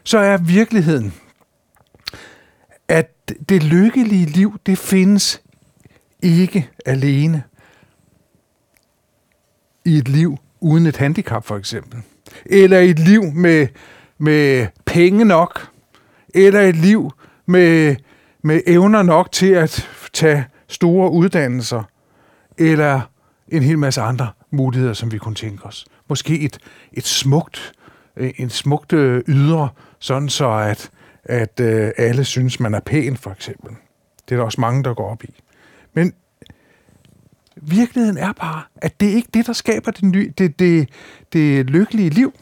så 0.03 0.17
er 0.17 0.37
virkeligheden, 0.37 1.13
at 2.87 3.31
det 3.49 3.63
lykkelige 3.63 4.25
liv, 4.25 4.59
det 4.65 4.77
findes 4.77 5.41
ikke 6.21 6.69
alene 6.85 7.43
i 9.85 9.97
et 9.97 10.07
liv 10.07 10.37
uden 10.59 10.85
et 10.85 10.97
handicap, 10.97 11.45
for 11.45 11.57
eksempel. 11.57 12.01
Eller 12.45 12.79
et 12.79 12.99
liv 12.99 13.23
med, 13.23 13.67
med 14.17 14.67
penge 14.85 15.25
nok. 15.25 15.67
Eller 16.33 16.61
et 16.61 16.75
liv 16.75 17.11
med, 17.45 17.95
med 18.41 18.61
evner 18.67 19.03
nok 19.03 19.31
til 19.31 19.51
at 19.51 19.89
tage 20.13 20.45
store 20.67 21.11
uddannelser. 21.11 21.83
Eller 22.57 23.01
en 23.47 23.63
hel 23.63 23.77
masse 23.79 24.01
andre 24.01 24.29
muligheder, 24.51 24.93
som 24.93 25.11
vi 25.11 25.17
kunne 25.17 25.35
tænke 25.35 25.63
os. 25.65 25.85
Måske 26.09 26.39
et, 26.39 26.57
et 26.93 27.05
smukt 27.05 27.73
Øh, 27.82 27.82
Øh, 28.17 28.33
en 28.37 28.49
smukt 28.49 28.93
øh, 28.93 29.23
ydre, 29.27 29.69
sådan 29.99 30.29
så 30.29 30.49
at, 30.49 30.91
at 31.23 31.59
øh, 31.59 31.91
alle 31.97 32.23
synes, 32.23 32.59
man 32.59 32.73
er 32.73 32.79
pæn, 32.79 33.17
for 33.17 33.31
eksempel. 33.31 33.71
Det 34.29 34.35
er 34.35 34.39
der 34.39 34.45
også 34.45 34.61
mange, 34.61 34.83
der 34.83 34.93
går 34.93 35.11
op 35.11 35.23
i. 35.23 35.41
Men 35.93 36.13
virkeligheden 37.55 38.17
er 38.17 38.33
bare, 38.33 38.63
at 38.75 38.99
det 38.99 39.09
er 39.09 39.15
ikke 39.15 39.29
det, 39.33 39.47
der 39.47 39.53
skaber 39.53 39.91
det, 39.91 40.03
ny, 40.03 40.33
det, 40.37 40.59
det, 40.59 40.89
det 41.33 41.65
lykkelige 41.65 42.09
liv. 42.09 42.33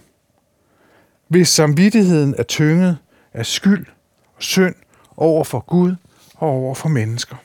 Hvis 1.28 1.50
samvittigheden 1.50 2.36
er 2.38 2.44
tynget 2.44 2.98
af 3.34 3.46
skyld 3.46 3.86
og 4.36 4.44
synd 4.44 4.76
over 5.18 5.44
for 5.44 5.60
Gud 5.60 5.96
og 6.36 6.50
over 6.50 6.76
for 6.76 6.90
mennesker. 6.90 7.36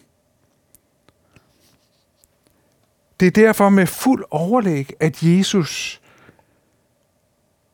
Det 3.21 3.27
er 3.27 3.31
derfor 3.31 3.69
med 3.69 3.87
fuld 3.87 4.25
overlæg, 4.31 4.93
at 5.01 5.23
Jesus 5.23 6.01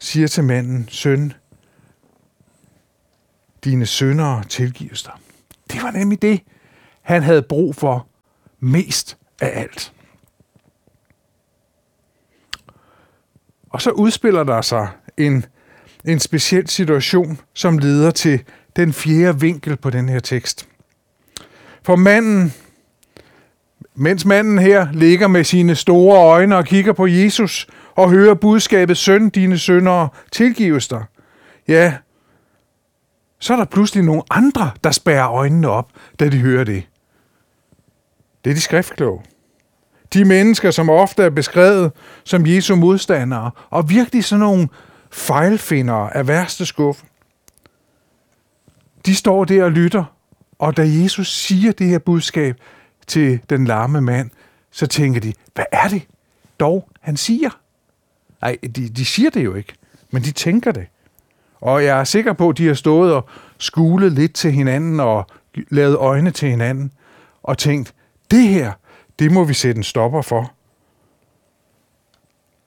siger 0.03 0.29
til 0.29 0.45
manden, 0.45 0.89
søn, 0.89 1.33
dine 3.65 3.87
søndere 3.87 4.45
tilgives 4.45 5.03
dig. 5.03 5.13
Det 5.73 5.83
var 5.83 5.91
nemlig 5.91 6.23
det, 6.23 6.41
han 7.03 7.23
havde 7.23 7.43
brug 7.43 7.77
for 7.77 8.07
mest 8.61 9.17
af 9.41 9.61
alt. 9.61 9.93
Og 13.71 13.83
så 13.83 13.91
udspiller 13.91 14.45
der 14.45 14.63
sig 14.63 14.89
en, 15.17 15.45
en 16.05 16.21
speciel 16.21 16.69
situation, 16.69 17.41
som 17.55 17.79
leder 17.79 18.11
til 18.11 18.45
den 18.77 18.93
fjerde 18.93 19.41
vinkel 19.41 19.77
på 19.77 19.91
den 19.91 20.09
her 20.09 20.21
tekst. 20.21 20.69
For 21.83 21.97
manden, 21.97 22.53
mens 23.95 24.25
manden 24.25 24.59
her 24.59 24.93
ligger 24.93 25.29
med 25.29 25.45
sine 25.45 25.75
store 25.75 26.19
øjne 26.19 26.57
og 26.57 26.65
kigger 26.65 26.93
på 26.93 27.07
Jesus 27.07 27.67
og 27.95 28.11
hører 28.11 28.35
budskabet, 28.35 28.97
søn, 28.97 29.29
dine 29.31 29.59
sønner 29.59 30.09
tilgives 30.33 30.89
dig. 30.89 31.05
Ja, 31.69 31.95
så 33.39 33.53
er 33.53 33.57
der 33.57 33.65
pludselig 33.65 34.05
nogle 34.05 34.23
andre, 34.31 34.71
der 34.85 34.91
spærrer 34.91 35.31
øjnene 35.31 35.69
op, 35.69 35.91
da 36.21 36.29
de 36.29 36.39
hører 36.39 36.65
det. 36.65 36.89
Det 38.45 38.51
er 38.51 38.55
de 38.55 38.61
skriftkloge. 38.61 39.23
De 40.13 40.25
mennesker, 40.25 40.71
som 40.71 40.91
ofte 40.91 41.23
er 41.23 41.31
beskrevet 41.31 41.93
som 42.25 42.47
Jesu 42.47 42.77
modstandere, 42.77 43.51
og 43.71 43.91
virkelig 43.91 44.25
sådan 44.25 44.41
nogle 44.41 44.69
fejlfindere 45.11 46.17
af 46.17 46.29
værste 46.29 46.67
skuffe. 46.67 47.07
De 49.07 49.15
står 49.15 49.45
der 49.45 49.65
og 49.65 49.73
lytter, 49.73 50.05
og 50.59 50.77
da 50.77 50.83
Jesus 50.87 51.33
siger 51.33 51.73
det 51.73 51.87
her 51.87 51.99
budskab 51.99 52.57
til 53.07 53.41
den 53.51 53.65
larme 53.65 54.01
mand, 54.01 54.31
så 54.71 54.87
tænker 54.87 55.21
de, 55.21 55.33
hvad 55.55 55.65
er 55.73 55.89
det 55.89 56.03
dog, 56.61 56.89
han 57.01 57.17
siger? 57.17 57.51
Nej, 58.43 58.59
de, 58.63 58.89
de 58.89 59.05
siger 59.05 59.31
det 59.31 59.45
jo 59.45 59.55
ikke, 59.55 59.75
men 60.11 60.23
de 60.23 60.33
tænker 60.33 60.73
det. 60.73 60.87
Og 61.61 61.85
jeg 61.85 62.01
er 62.01 62.05
sikker 62.05 62.33
på, 62.33 62.49
at 62.49 62.59
de 62.59 62.67
har 62.67 62.75
stået 62.75 63.15
og 63.15 63.29
skulet 63.59 64.13
lidt 64.13 64.35
til 64.35 64.53
hinanden 64.53 65.01
og 65.01 65.27
lavet 65.55 65.97
øjne 65.97 66.31
til 66.31 66.49
hinanden 66.49 66.93
og 67.43 67.59
tænkt, 67.59 67.95
det 68.31 68.49
her, 68.49 68.73
det 69.19 69.33
må 69.33 69.45
vi 69.45 69.55
sætte 69.55 69.79
en 69.79 69.83
stopper 69.83 70.23
for. 70.23 70.53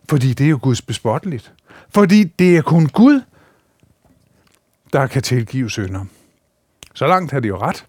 Fordi 0.10 0.34
det 0.34 0.46
er 0.46 0.50
jo 0.50 0.60
Guds 0.62 0.82
bespotteligt. 0.82 1.54
Fordi 1.90 2.24
det 2.24 2.58
er 2.58 2.62
kun 2.62 2.88
Gud, 2.88 3.22
der 4.94 5.08
kan 5.08 5.22
tilgive 5.22 5.70
synder. 5.70 6.06
Så 6.94 7.08
langt 7.08 7.32
har 7.32 7.40
de 7.40 7.48
jo 7.48 7.58
ret. 7.58 7.86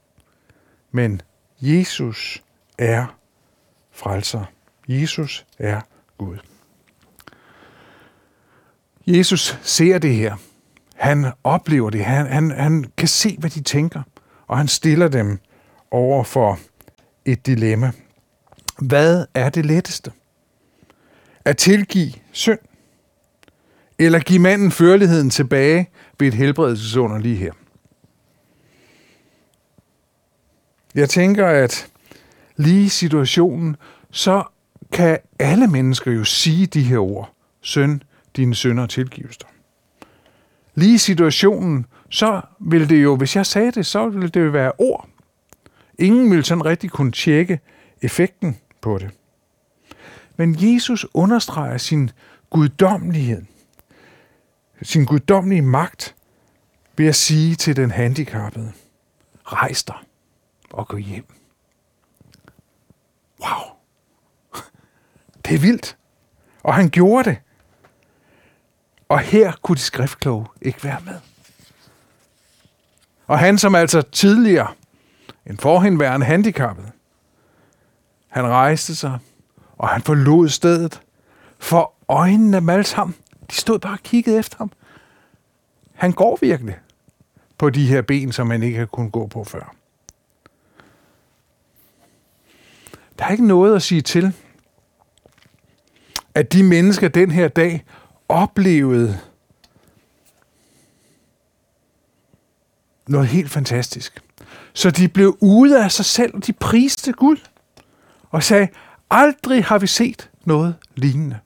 Men 0.92 1.22
Jesus 1.60 2.42
er 2.78 3.16
frelser. 3.92 4.44
Jesus 4.88 5.46
er 5.58 5.80
Gud. 6.18 6.38
Jesus 9.06 9.58
ser 9.62 9.98
det 9.98 10.14
her. 10.14 10.36
Han 10.96 11.26
oplever 11.44 11.90
det. 11.90 12.04
Han, 12.04 12.26
han, 12.26 12.50
han 12.50 12.84
kan 12.96 13.08
se, 13.08 13.36
hvad 13.38 13.50
de 13.50 13.62
tænker. 13.62 14.02
Og 14.46 14.58
han 14.58 14.68
stiller 14.68 15.08
dem 15.08 15.38
over 15.90 16.24
for 16.24 16.58
et 17.24 17.46
dilemma. 17.46 17.92
Hvad 18.78 19.26
er 19.34 19.48
det 19.48 19.66
letteste? 19.66 20.12
At 21.44 21.56
tilgive 21.56 22.12
synd? 22.32 22.58
Eller 23.98 24.18
give 24.18 24.38
manden 24.38 24.70
førligheden 24.70 25.30
tilbage 25.30 25.90
ved 26.18 26.28
et 26.28 26.34
helbredelsesunder 26.34 27.18
lige 27.18 27.36
her? 27.36 27.52
Jeg 30.94 31.08
tænker, 31.08 31.46
at 31.46 31.88
lige 32.56 32.84
i 32.84 32.88
situationen, 32.88 33.76
så 34.10 34.44
kan 34.92 35.18
alle 35.38 35.66
mennesker 35.66 36.12
jo 36.12 36.24
sige 36.24 36.66
de 36.66 36.82
her 36.82 36.98
ord. 36.98 37.32
Søn, 37.60 38.02
dine 38.36 38.54
sønder 38.54 38.86
tilgives 38.86 39.36
dig. 39.36 39.48
Lige 40.74 40.98
situationen, 40.98 41.86
så 42.10 42.40
ville 42.60 42.88
det 42.88 43.02
jo, 43.02 43.16
hvis 43.16 43.36
jeg 43.36 43.46
sagde 43.46 43.72
det, 43.72 43.86
så 43.86 44.08
ville 44.08 44.28
det 44.28 44.44
jo 44.44 44.50
være 44.50 44.72
ord. 44.78 45.08
Ingen 45.98 46.30
ville 46.30 46.44
sådan 46.44 46.64
rigtig 46.64 46.90
kunne 46.90 47.12
tjekke 47.12 47.60
effekten 48.02 48.58
på 48.80 48.98
det. 48.98 49.10
Men 50.36 50.56
Jesus 50.58 51.06
understreger 51.14 51.78
sin 51.78 52.10
guddommelighed, 52.50 53.42
sin 54.82 55.04
guddommelige 55.04 55.62
magt, 55.62 56.14
ved 56.96 57.06
at 57.06 57.14
sige 57.14 57.54
til 57.54 57.76
den 57.76 57.90
handicappede, 57.90 58.72
rejs 59.44 59.84
dig 59.84 59.96
og 60.70 60.88
gå 60.88 60.96
hjem. 60.96 61.26
Wow. 63.40 63.76
Det 65.44 65.54
er 65.54 65.58
vildt. 65.58 65.96
Og 66.62 66.74
han 66.74 66.90
gjorde 66.90 67.30
det. 67.30 67.38
Og 69.08 69.20
her 69.20 69.52
kunne 69.62 69.76
de 69.76 69.80
skriftkloge 69.80 70.46
ikke 70.62 70.84
være 70.84 71.00
med. 71.04 71.20
Og 73.26 73.38
han, 73.38 73.58
som 73.58 73.74
altså 73.74 74.02
tidligere 74.02 74.72
en 75.46 75.58
forhenværende 75.58 76.26
handicappet, 76.26 76.92
han 78.28 78.46
rejste 78.46 78.96
sig, 78.96 79.18
og 79.78 79.88
han 79.88 80.02
forlod 80.02 80.48
stedet, 80.48 81.02
for 81.58 81.92
øjnene 82.08 82.60
malte 82.60 82.96
ham. 82.96 83.14
De 83.50 83.54
stod 83.54 83.78
bare 83.78 83.92
og 83.92 83.98
kiggede 84.02 84.38
efter 84.38 84.56
ham. 84.58 84.72
Han 85.94 86.12
går 86.12 86.38
virkelig 86.40 86.76
på 87.58 87.70
de 87.70 87.86
her 87.86 88.02
ben, 88.02 88.32
som 88.32 88.50
han 88.50 88.62
ikke 88.62 88.78
har 88.78 88.86
kunnet 88.86 89.12
gå 89.12 89.26
på 89.26 89.44
før. 89.44 89.74
Der 93.18 93.24
er 93.24 93.30
ikke 93.30 93.46
noget 93.46 93.76
at 93.76 93.82
sige 93.82 94.00
til, 94.00 94.32
at 96.34 96.52
de 96.52 96.62
mennesker 96.62 97.08
den 97.08 97.30
her 97.30 97.48
dag 97.48 97.84
oplevede 98.28 99.20
noget 103.06 103.28
helt 103.28 103.50
fantastisk. 103.50 104.22
Så 104.72 104.90
de 104.90 105.08
blev 105.08 105.38
ude 105.40 105.84
af 105.84 105.92
sig 105.92 106.04
selv, 106.04 106.34
og 106.34 106.46
de 106.46 106.52
priste 106.52 107.12
Gud 107.12 107.36
og 108.30 108.42
sagde, 108.42 108.68
aldrig 109.10 109.64
har 109.64 109.78
vi 109.78 109.86
set 109.86 110.30
noget 110.44 110.74
lignende. 110.94 111.38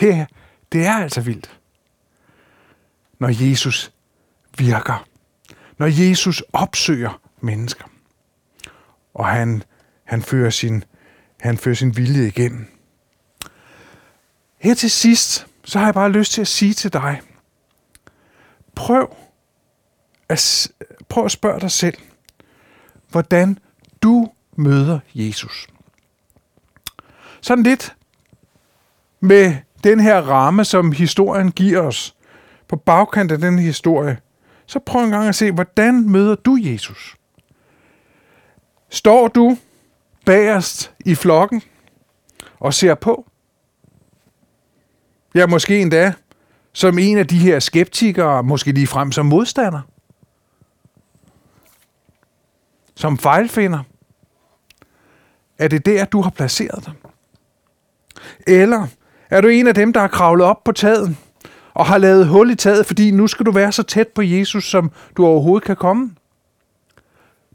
Det 0.00 0.14
er, 0.14 0.26
det 0.72 0.86
er 0.86 0.94
altså 0.94 1.20
vildt, 1.20 1.58
når 3.18 3.28
Jesus 3.48 3.92
virker. 4.58 5.06
Når 5.78 5.86
Jesus 5.86 6.42
opsøger 6.52 7.20
mennesker. 7.40 7.84
Og 9.14 9.26
han, 9.26 9.62
han, 10.04 10.22
fører 10.22 10.50
sin, 10.50 10.84
han 11.40 11.58
fører 11.58 11.74
sin 11.74 11.96
vilje 11.96 12.26
igennem. 12.26 12.77
Her 14.58 14.74
til 14.74 14.90
sidst, 14.90 15.46
så 15.64 15.78
har 15.78 15.86
jeg 15.86 15.94
bare 15.94 16.10
lyst 16.10 16.32
til 16.32 16.40
at 16.40 16.48
sige 16.48 16.74
til 16.74 16.92
dig, 16.92 17.20
prøv 18.74 19.16
at, 20.28 20.68
prøv 21.08 21.24
at 21.24 21.30
spørge 21.30 21.60
dig 21.60 21.70
selv, 21.70 21.98
hvordan 23.10 23.58
du 24.02 24.30
møder 24.56 24.98
Jesus. 25.14 25.66
Sådan 27.40 27.64
lidt 27.64 27.96
med 29.20 29.56
den 29.84 30.00
her 30.00 30.20
ramme, 30.20 30.64
som 30.64 30.92
historien 30.92 31.52
giver 31.52 31.80
os, 31.80 32.14
på 32.68 32.76
bagkant 32.76 33.32
af 33.32 33.38
den 33.38 33.58
historie, 33.58 34.18
så 34.66 34.78
prøv 34.78 35.04
en 35.04 35.10
gang 35.10 35.28
at 35.28 35.34
se, 35.34 35.52
hvordan 35.52 36.10
møder 36.10 36.34
du 36.34 36.58
Jesus? 36.60 37.16
Står 38.88 39.28
du 39.28 39.58
bagerst 40.26 40.92
i 41.04 41.14
flokken 41.14 41.62
og 42.58 42.74
ser 42.74 42.94
på? 42.94 43.27
Ja, 45.34 45.46
måske 45.46 45.80
endda 45.80 46.12
som 46.72 46.98
en 46.98 47.18
af 47.18 47.26
de 47.26 47.38
her 47.38 47.58
skeptikere, 47.58 48.42
måske 48.42 48.72
lige 48.72 48.86
frem 48.86 49.12
som 49.12 49.26
modstander. 49.26 49.80
Som 52.94 53.18
fejlfinder. 53.18 53.82
Er 55.58 55.68
det 55.68 55.86
der, 55.86 56.04
du 56.04 56.20
har 56.20 56.30
placeret 56.30 56.86
dig? 56.86 56.92
Eller 58.46 58.86
er 59.30 59.40
du 59.40 59.48
en 59.48 59.66
af 59.66 59.74
dem, 59.74 59.92
der 59.92 60.00
har 60.00 60.08
kravlet 60.08 60.46
op 60.46 60.64
på 60.64 60.72
taget 60.72 61.16
og 61.74 61.86
har 61.86 61.98
lavet 61.98 62.26
hul 62.26 62.50
i 62.50 62.54
taget, 62.54 62.86
fordi 62.86 63.10
nu 63.10 63.26
skal 63.26 63.46
du 63.46 63.50
være 63.50 63.72
så 63.72 63.82
tæt 63.82 64.08
på 64.08 64.22
Jesus, 64.22 64.70
som 64.70 64.90
du 65.16 65.26
overhovedet 65.26 65.66
kan 65.66 65.76
komme? 65.76 66.14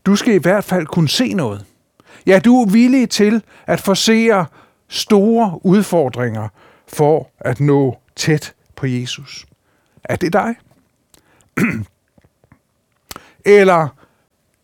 Du 0.06 0.16
skal 0.16 0.34
i 0.34 0.38
hvert 0.42 0.64
fald 0.64 0.86
kunne 0.86 1.10
se 1.10 1.34
noget. 1.34 1.66
Ja, 2.26 2.40
du 2.40 2.62
er 2.62 2.70
villig 2.70 3.10
til 3.10 3.44
at 3.68 3.80
forsere 3.80 4.46
store 4.90 5.60
udfordringer 5.66 6.48
for 6.94 7.30
at 7.40 7.60
nå 7.60 7.98
tæt 8.16 8.54
på 8.76 8.86
Jesus. 8.86 9.46
Er 10.04 10.16
det 10.16 10.34
dig? 10.34 10.56
Eller 13.46 13.88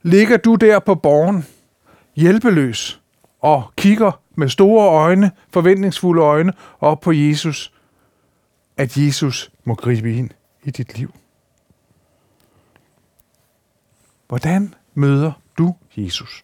ligger 0.01 0.37
du 0.37 0.55
der 0.55 0.79
på 0.79 0.95
borgen, 0.95 1.45
hjælpeløs 2.15 3.01
og 3.39 3.71
kigger 3.77 4.21
med 4.35 4.49
store 4.49 4.89
øjne, 4.89 5.31
forventningsfulde 5.53 6.21
øjne, 6.21 6.53
op 6.79 6.99
på 6.99 7.11
Jesus, 7.11 7.73
at 8.77 8.97
Jesus 8.97 9.51
må 9.63 9.75
gribe 9.75 10.15
ind 10.15 10.29
i 10.63 10.71
dit 10.71 10.97
liv. 10.97 11.13
Hvordan 14.27 14.73
møder 14.93 15.31
du 15.57 15.75
Jesus? 15.97 16.43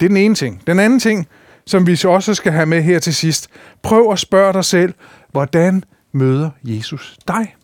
Det 0.00 0.06
er 0.06 0.08
den 0.08 0.16
ene 0.16 0.34
ting. 0.34 0.66
Den 0.66 0.78
anden 0.78 1.00
ting, 1.00 1.28
som 1.66 1.86
vi 1.86 1.96
så 1.96 2.08
også 2.08 2.34
skal 2.34 2.52
have 2.52 2.66
med 2.66 2.82
her 2.82 2.98
til 2.98 3.14
sidst. 3.14 3.48
Prøv 3.82 4.12
at 4.12 4.18
spørge 4.18 4.52
dig 4.52 4.64
selv, 4.64 4.94
hvordan 5.30 5.84
møder 6.12 6.50
Jesus 6.64 7.18
dig? 7.28 7.56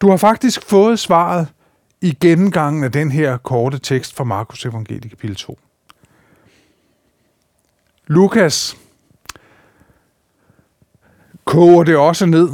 Du 0.00 0.10
har 0.10 0.16
faktisk 0.16 0.62
fået 0.62 0.98
svaret 0.98 1.48
i 2.00 2.16
gennemgangen 2.20 2.84
af 2.84 2.92
den 2.92 3.10
her 3.10 3.36
korte 3.36 3.78
tekst 3.78 4.16
fra 4.16 4.24
Markus 4.24 4.66
Evangeliet 4.66 5.10
kapitel 5.10 5.36
2. 5.36 5.58
Lukas 8.06 8.76
koger 11.44 11.84
det 11.84 11.96
også 11.96 12.26
ned 12.26 12.48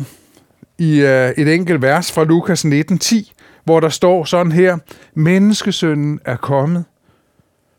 i 0.78 1.00
øh, 1.00 1.30
et 1.30 1.54
enkelt 1.54 1.82
vers 1.82 2.12
fra 2.12 2.24
Lukas 2.24 2.64
19:10, 2.64 3.32
hvor 3.64 3.80
der 3.80 3.88
står 3.88 4.24
sådan 4.24 4.52
her: 4.52 4.78
Menneskesønnen 5.14 6.20
er 6.24 6.36
kommet 6.36 6.84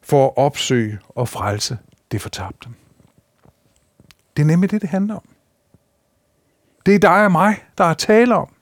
for 0.02 0.26
at 0.26 0.34
opsøge 0.38 1.00
og 1.10 1.30
frelse 1.30 1.78
det 2.12 2.22
fortabte. 2.22 2.70
Det 4.38 4.42
er 4.42 4.48
nemlig 4.48 4.72
det, 4.72 4.82
det 4.82 4.90
handler 4.90 5.16
om. 5.16 5.30
Det 6.86 6.96
er 6.96 7.00
dig 7.00 7.26
og 7.26 7.32
mig, 7.32 7.64
der 7.78 7.84
er 7.84 7.94
tale 7.94 8.36
om, 8.36 8.54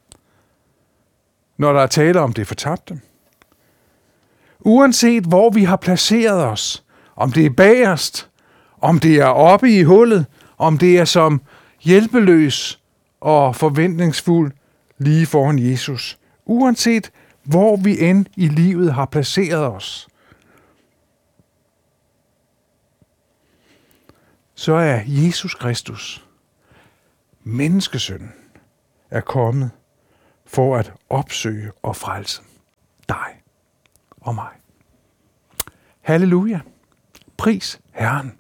når 1.58 1.74
der 1.74 1.82
er 1.82 1.88
tale 1.88 2.20
om 2.20 2.34
det 2.34 2.48
fortabte. 2.48 3.02
Uanset 4.60 5.24
hvor 5.24 5.50
vi 5.50 5.64
har 5.64 5.76
placeret 5.76 6.44
os, 6.44 6.86
om 7.16 7.32
det 7.32 7.46
er 7.46 7.50
bagerst, 7.50 8.30
om 8.82 9.00
det 9.00 9.16
er 9.16 9.26
oppe 9.26 9.70
i 9.72 9.84
hullet, 9.84 10.26
om 10.58 10.78
det 10.78 11.00
er 11.00 11.06
som 11.06 11.42
hjælpeløs 11.82 12.82
og 13.22 13.56
forventningsfuld 13.56 14.52
lige 14.98 15.26
foran 15.26 15.60
Jesus. 15.60 16.18
Uanset 16.46 17.12
hvor 17.44 17.76
vi 17.76 18.00
end 18.00 18.26
i 18.36 18.48
livet 18.48 18.94
har 18.94 19.06
placeret 19.06 19.66
os, 19.66 20.08
så 24.58 24.74
er 24.74 25.02
Jesus 25.08 25.56
Kristus, 25.56 26.26
menneskesønnen, 27.44 28.34
er 29.10 29.22
kommet 29.22 29.72
for 30.46 30.78
at 30.78 30.94
opsøge 31.10 31.72
og 31.84 31.96
frelse 31.96 32.42
dig 33.10 33.42
og 34.22 34.36
mig. 34.36 34.52
Halleluja. 36.02 36.60
Pris 37.38 37.80
Herren. 37.92 38.38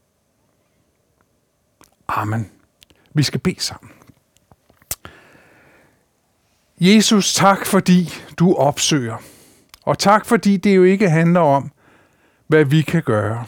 Amen. 2.07 2.51
Vi 3.13 3.23
skal 3.23 3.39
bede 3.39 3.59
sammen. 3.59 3.91
Jesus, 6.79 7.33
tak 7.33 7.65
fordi 7.65 8.09
du 8.39 8.55
opsøger. 8.55 9.17
Og 9.83 9.99
tak 9.99 10.25
fordi 10.25 10.57
det 10.57 10.75
jo 10.75 10.83
ikke 10.83 11.09
handler 11.09 11.41
om, 11.41 11.71
hvad 12.47 12.65
vi 12.65 12.81
kan 12.81 13.03
gøre, 13.03 13.45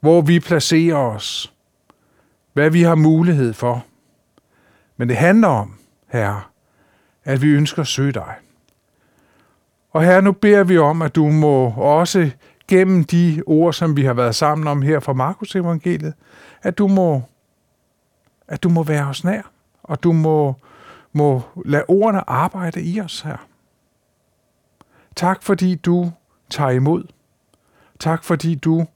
hvor 0.00 0.20
vi 0.20 0.40
placerer 0.40 0.96
os, 0.96 1.51
hvad 2.52 2.70
vi 2.70 2.82
har 2.82 2.94
mulighed 2.94 3.52
for. 3.52 3.84
Men 4.96 5.08
det 5.08 5.16
handler 5.16 5.48
om, 5.48 5.74
Herre, 6.06 6.42
at 7.24 7.42
vi 7.42 7.48
ønsker 7.48 7.82
at 7.82 7.88
søge 7.88 8.12
dig. 8.12 8.34
Og 9.90 10.04
her 10.04 10.20
nu 10.20 10.32
beder 10.32 10.64
vi 10.64 10.78
om, 10.78 11.02
at 11.02 11.14
du 11.14 11.28
må 11.28 11.70
også 11.70 12.30
gennem 12.68 13.04
de 13.04 13.42
ord, 13.46 13.72
som 13.72 13.96
vi 13.96 14.04
har 14.04 14.14
været 14.14 14.34
sammen 14.34 14.66
om 14.66 14.82
her 14.82 15.00
fra 15.00 15.12
Markus 15.12 15.56
evangeliet, 15.56 16.14
at 16.62 16.78
du 16.78 16.88
må, 16.88 17.22
at 18.48 18.62
du 18.62 18.68
må 18.68 18.82
være 18.82 19.06
os 19.06 19.24
nær, 19.24 19.42
og 19.82 20.02
du 20.02 20.12
må, 20.12 20.54
må 21.12 21.42
lade 21.64 21.84
ordene 21.88 22.30
arbejde 22.30 22.82
i 22.82 23.00
os 23.00 23.20
her. 23.20 23.36
Tak 25.16 25.42
fordi 25.42 25.74
du 25.74 26.12
tager 26.50 26.70
imod. 26.70 27.04
Tak 27.98 28.24
fordi 28.24 28.54
du 28.54 28.86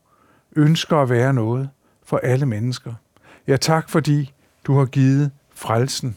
ønsker 0.57 0.97
at 0.97 1.11
være 1.11 1.33
noget 1.33 1.71
for 2.05 2.19
alle 2.19 2.47
mennesker. 2.47 2.95
Ja, 3.47 3.57
tak 3.57 3.89
fordi 3.89 4.35
du 4.67 4.79
har 4.79 4.85
givet 4.85 5.31
frelsen 5.55 6.17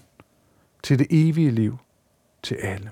til 0.84 1.00
det 1.00 1.08
evige 1.10 1.52
liv 1.52 1.78
til 2.44 2.56
alle. 2.56 2.90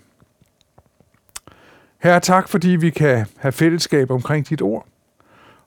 Herre, 1.99 2.19
tak 2.19 2.49
fordi 2.49 2.69
vi 2.69 2.89
kan 2.89 3.25
have 3.37 3.51
fællesskab 3.51 4.11
omkring 4.11 4.49
dit 4.49 4.61
ord, 4.61 4.87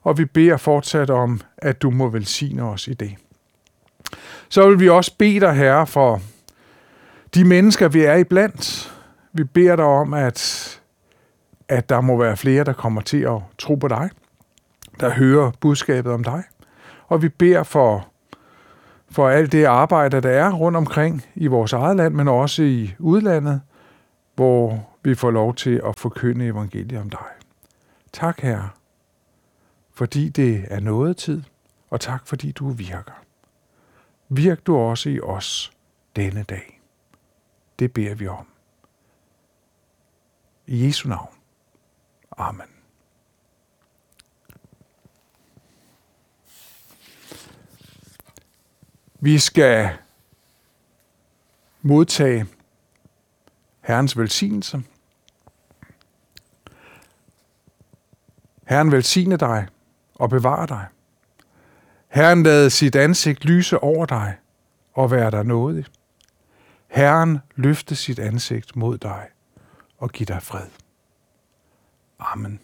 og 0.01 0.17
vi 0.17 0.25
beder 0.25 0.57
fortsat 0.57 1.09
om, 1.09 1.41
at 1.57 1.81
du 1.81 1.89
må 1.89 2.09
velsigne 2.09 2.63
os 2.63 2.87
i 2.87 2.93
det. 2.93 3.15
Så 4.49 4.69
vil 4.69 4.79
vi 4.79 4.89
også 4.89 5.15
bede 5.17 5.39
dig, 5.39 5.53
Herre, 5.53 5.87
for 5.87 6.21
de 7.35 7.45
mennesker, 7.45 7.87
vi 7.87 8.01
er 8.01 8.15
iblandt. 8.15 8.93
Vi 9.33 9.43
beder 9.43 9.75
dig 9.75 9.85
om, 9.85 10.13
at, 10.13 10.81
at 11.67 11.89
der 11.89 12.01
må 12.01 12.17
være 12.17 12.37
flere, 12.37 12.63
der 12.63 12.73
kommer 12.73 13.01
til 13.01 13.21
at 13.21 13.39
tro 13.57 13.75
på 13.75 13.87
dig, 13.87 14.09
der 14.99 15.09
hører 15.09 15.51
budskabet 15.59 16.11
om 16.11 16.23
dig. 16.23 16.43
Og 17.07 17.21
vi 17.21 17.29
beder 17.29 17.63
for 17.63 18.10
for 19.11 19.29
alt 19.29 19.51
det 19.51 19.65
arbejde, 19.65 20.21
der 20.21 20.29
er 20.29 20.53
rundt 20.53 20.77
omkring 20.77 21.25
i 21.35 21.47
vores 21.47 21.73
eget 21.73 21.97
land, 21.97 22.13
men 22.13 22.27
også 22.27 22.63
i 22.63 22.95
udlandet, 22.99 23.61
hvor 24.35 24.89
vi 25.03 25.15
får 25.15 25.31
lov 25.31 25.55
til 25.55 25.81
at 25.85 25.99
forkynde 25.99 26.45
evangeliet 26.45 27.01
om 27.01 27.09
dig. 27.09 27.27
Tak, 28.13 28.39
Herre, 28.39 28.69
fordi 29.93 30.29
det 30.29 30.65
er 30.67 30.79
noget 30.79 31.17
tid, 31.17 31.43
og 31.89 31.99
tak, 31.99 32.27
fordi 32.27 32.51
du 32.51 32.69
virker. 32.69 33.21
Virk 34.29 34.67
du 34.67 34.77
også 34.77 35.09
i 35.09 35.19
os 35.19 35.71
denne 36.15 36.43
dag. 36.43 36.81
Det 37.79 37.93
beder 37.93 38.15
vi 38.15 38.27
om. 38.27 38.47
I 40.67 40.85
Jesu 40.85 41.09
navn. 41.09 41.33
Amen. 42.37 42.80
Vi 49.23 49.39
skal 49.39 49.97
modtage 51.81 52.47
Herrens 53.81 54.17
velsignelse. 54.17 54.83
Herren 58.67 58.91
velsigne 58.91 59.37
dig 59.37 59.67
og 60.15 60.29
bevare 60.29 60.67
dig. 60.67 60.87
Herren 62.07 62.43
lade 62.43 62.69
sit 62.69 62.95
ansigt 62.95 63.45
lyse 63.45 63.79
over 63.79 64.05
dig 64.05 64.37
og 64.93 65.11
være 65.11 65.31
dig 65.31 65.43
nådig. 65.45 65.85
Herren 66.87 67.39
løfte 67.55 67.95
sit 67.95 68.19
ansigt 68.19 68.75
mod 68.75 68.97
dig 68.97 69.27
og 69.97 70.09
give 70.09 70.25
dig 70.25 70.43
fred. 70.43 70.67
Amen. 72.19 72.59